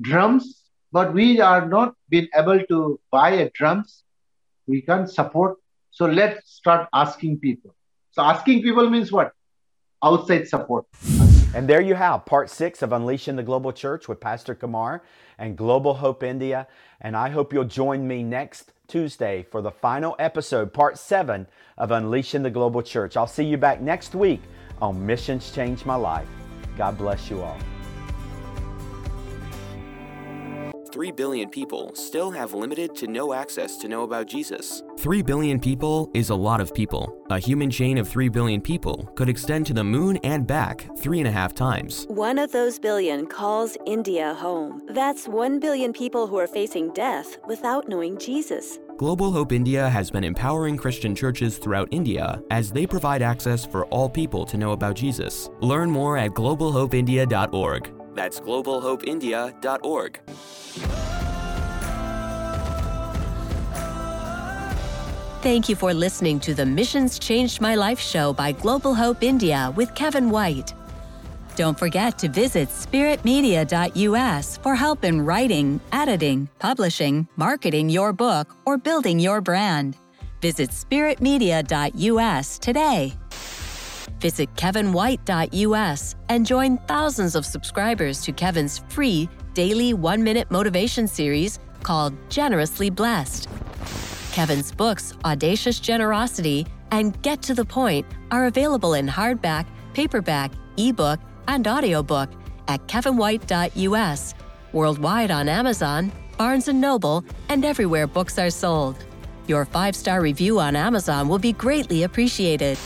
drums, 0.00 0.64
but 0.92 1.14
we 1.14 1.40
are 1.40 1.66
not 1.66 1.94
been 2.10 2.28
able 2.36 2.62
to 2.66 3.00
buy 3.10 3.30
a 3.30 3.50
drums. 3.50 4.04
We 4.66 4.82
can't 4.82 5.10
support. 5.10 5.56
So 5.90 6.04
let's 6.04 6.52
start 6.52 6.88
asking 6.92 7.40
people. 7.40 7.74
So 8.12 8.22
asking 8.22 8.62
people 8.62 8.88
means 8.90 9.10
what? 9.10 9.32
Outside 10.02 10.46
support. 10.46 10.86
And 11.52 11.68
there 11.68 11.80
you 11.80 11.94
have 11.94 12.26
part 12.26 12.48
six 12.48 12.80
of 12.80 12.92
Unleashing 12.92 13.34
the 13.34 13.42
Global 13.42 13.72
Church 13.72 14.06
with 14.06 14.20
Pastor 14.20 14.54
Kumar 14.54 15.02
and 15.36 15.56
Global 15.56 15.94
Hope 15.94 16.22
India. 16.22 16.68
And 17.00 17.16
I 17.16 17.28
hope 17.30 17.52
you'll 17.52 17.64
join 17.64 18.06
me 18.06 18.22
next 18.22 18.72
Tuesday 18.86 19.46
for 19.50 19.60
the 19.60 19.70
final 19.70 20.14
episode, 20.20 20.72
part 20.72 20.96
seven 20.96 21.48
of 21.76 21.90
Unleashing 21.90 22.44
the 22.44 22.50
Global 22.50 22.82
Church. 22.82 23.16
I'll 23.16 23.26
see 23.26 23.44
you 23.44 23.56
back 23.56 23.80
next 23.80 24.14
week 24.14 24.42
on 24.80 25.04
Missions 25.04 25.50
Changed 25.50 25.86
My 25.86 25.96
Life. 25.96 26.28
God 26.76 26.96
bless 26.96 27.28
you 27.28 27.42
all. 27.42 27.58
3 30.92 31.12
billion 31.12 31.48
people 31.48 31.92
still 31.94 32.30
have 32.30 32.52
limited 32.52 32.96
to 32.96 33.06
no 33.06 33.32
access 33.32 33.76
to 33.76 33.88
know 33.88 34.02
about 34.02 34.26
Jesus. 34.26 34.82
3 34.98 35.22
billion 35.22 35.60
people 35.60 36.10
is 36.14 36.30
a 36.30 36.34
lot 36.34 36.60
of 36.60 36.74
people. 36.74 37.16
A 37.30 37.38
human 37.38 37.70
chain 37.70 37.96
of 37.96 38.08
3 38.08 38.28
billion 38.28 38.60
people 38.60 39.04
could 39.14 39.28
extend 39.28 39.66
to 39.66 39.72
the 39.72 39.84
moon 39.84 40.16
and 40.24 40.46
back 40.46 40.88
three 40.98 41.20
and 41.20 41.28
a 41.28 41.30
half 41.30 41.54
times. 41.54 42.06
One 42.08 42.38
of 42.38 42.50
those 42.50 42.78
billion 42.78 43.26
calls 43.26 43.76
India 43.86 44.34
home. 44.34 44.82
That's 44.88 45.28
1 45.28 45.60
billion 45.60 45.92
people 45.92 46.26
who 46.26 46.38
are 46.38 46.48
facing 46.48 46.92
death 46.92 47.38
without 47.46 47.88
knowing 47.88 48.18
Jesus. 48.18 48.78
Global 48.98 49.30
Hope 49.30 49.52
India 49.52 49.88
has 49.88 50.10
been 50.10 50.24
empowering 50.24 50.76
Christian 50.76 51.14
churches 51.14 51.56
throughout 51.56 51.88
India 51.90 52.42
as 52.50 52.70
they 52.72 52.86
provide 52.86 53.22
access 53.22 53.64
for 53.64 53.86
all 53.86 54.10
people 54.10 54.44
to 54.44 54.58
know 54.58 54.72
about 54.72 54.96
Jesus. 54.96 55.48
Learn 55.60 55.90
more 55.90 56.18
at 56.18 56.32
globalhopeindia.org. 56.32 57.99
That's 58.20 58.38
globalhopeindia.org. 58.38 60.20
Thank 65.40 65.70
you 65.70 65.74
for 65.74 65.94
listening 65.94 66.38
to 66.40 66.52
the 66.52 66.66
Missions 66.66 67.18
Changed 67.18 67.62
My 67.62 67.74
Life 67.76 67.98
show 67.98 68.34
by 68.34 68.52
Global 68.52 68.94
Hope 68.94 69.22
India 69.22 69.72
with 69.74 69.94
Kevin 69.94 70.28
White. 70.28 70.74
Don't 71.56 71.78
forget 71.78 72.18
to 72.18 72.28
visit 72.28 72.68
spiritmedia.us 72.68 74.58
for 74.58 74.74
help 74.74 75.02
in 75.02 75.22
writing, 75.22 75.80
editing, 75.92 76.46
publishing, 76.58 77.26
marketing 77.36 77.88
your 77.88 78.12
book, 78.12 78.54
or 78.66 78.76
building 78.76 79.18
your 79.18 79.40
brand. 79.40 79.96
Visit 80.42 80.72
spiritmedia.us 80.72 82.58
today. 82.58 83.14
Visit 84.20 84.54
kevinwhite.us 84.54 86.14
and 86.28 86.46
join 86.46 86.76
thousands 86.86 87.34
of 87.34 87.46
subscribers 87.46 88.20
to 88.22 88.32
Kevin's 88.32 88.78
free 88.90 89.28
daily 89.54 89.94
one 89.94 90.22
minute 90.22 90.50
motivation 90.50 91.08
series 91.08 91.58
called 91.82 92.14
Generously 92.28 92.90
Blessed. 92.90 93.48
Kevin's 94.32 94.72
books, 94.72 95.14
Audacious 95.24 95.80
Generosity 95.80 96.66
and 96.90 97.20
Get 97.22 97.40
to 97.42 97.54
the 97.54 97.64
Point, 97.64 98.06
are 98.30 98.46
available 98.46 98.94
in 98.94 99.08
hardback, 99.08 99.66
paperback, 99.94 100.52
ebook, 100.76 101.18
and 101.48 101.66
audiobook 101.66 102.30
at 102.68 102.86
kevinwhite.us, 102.86 104.34
worldwide 104.72 105.30
on 105.30 105.48
Amazon, 105.48 106.12
Barnes 106.36 106.68
& 106.68 106.72
Noble, 106.72 107.24
and 107.48 107.64
everywhere 107.64 108.06
books 108.06 108.38
are 108.38 108.50
sold. 108.50 108.96
Your 109.46 109.64
five-star 109.64 110.20
review 110.20 110.60
on 110.60 110.76
Amazon 110.76 111.26
will 111.28 111.38
be 111.38 111.52
greatly 111.52 112.02
appreciated. 112.02 112.78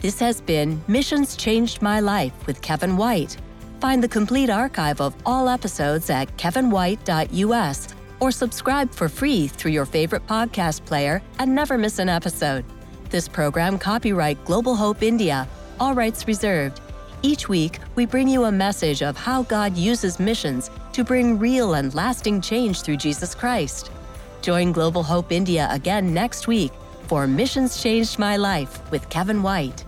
This 0.00 0.18
has 0.20 0.40
been 0.40 0.82
Missions 0.88 1.36
Changed 1.36 1.82
My 1.82 2.00
Life 2.00 2.46
with 2.46 2.62
Kevin 2.62 2.96
White. 2.96 3.36
Find 3.82 4.02
the 4.02 4.08
complete 4.08 4.48
archive 4.48 4.98
of 4.98 5.14
all 5.26 5.46
episodes 5.46 6.08
at 6.08 6.34
kevinwhite.us 6.38 7.88
or 8.18 8.32
subscribe 8.32 8.90
for 8.92 9.10
free 9.10 9.46
through 9.46 9.72
your 9.72 9.84
favorite 9.84 10.26
podcast 10.26 10.86
player 10.86 11.20
and 11.38 11.54
never 11.54 11.76
miss 11.76 11.98
an 11.98 12.08
episode. 12.08 12.64
This 13.10 13.28
program 13.28 13.78
copyright 13.78 14.42
Global 14.46 14.74
Hope 14.74 15.02
India, 15.02 15.46
all 15.78 15.92
rights 15.92 16.26
reserved. 16.26 16.80
Each 17.20 17.50
week, 17.50 17.78
we 17.94 18.06
bring 18.06 18.26
you 18.26 18.44
a 18.44 18.52
message 18.52 19.02
of 19.02 19.18
how 19.18 19.42
God 19.42 19.76
uses 19.76 20.18
missions 20.18 20.70
to 20.94 21.04
bring 21.04 21.38
real 21.38 21.74
and 21.74 21.94
lasting 21.94 22.40
change 22.40 22.80
through 22.80 22.96
Jesus 22.96 23.34
Christ. 23.34 23.90
Join 24.40 24.72
Global 24.72 25.02
Hope 25.02 25.30
India 25.30 25.68
again 25.70 26.14
next 26.14 26.46
week 26.46 26.72
for 27.06 27.26
Missions 27.26 27.82
Changed 27.82 28.18
My 28.18 28.38
Life 28.38 28.90
with 28.90 29.06
Kevin 29.10 29.42
White. 29.42 29.84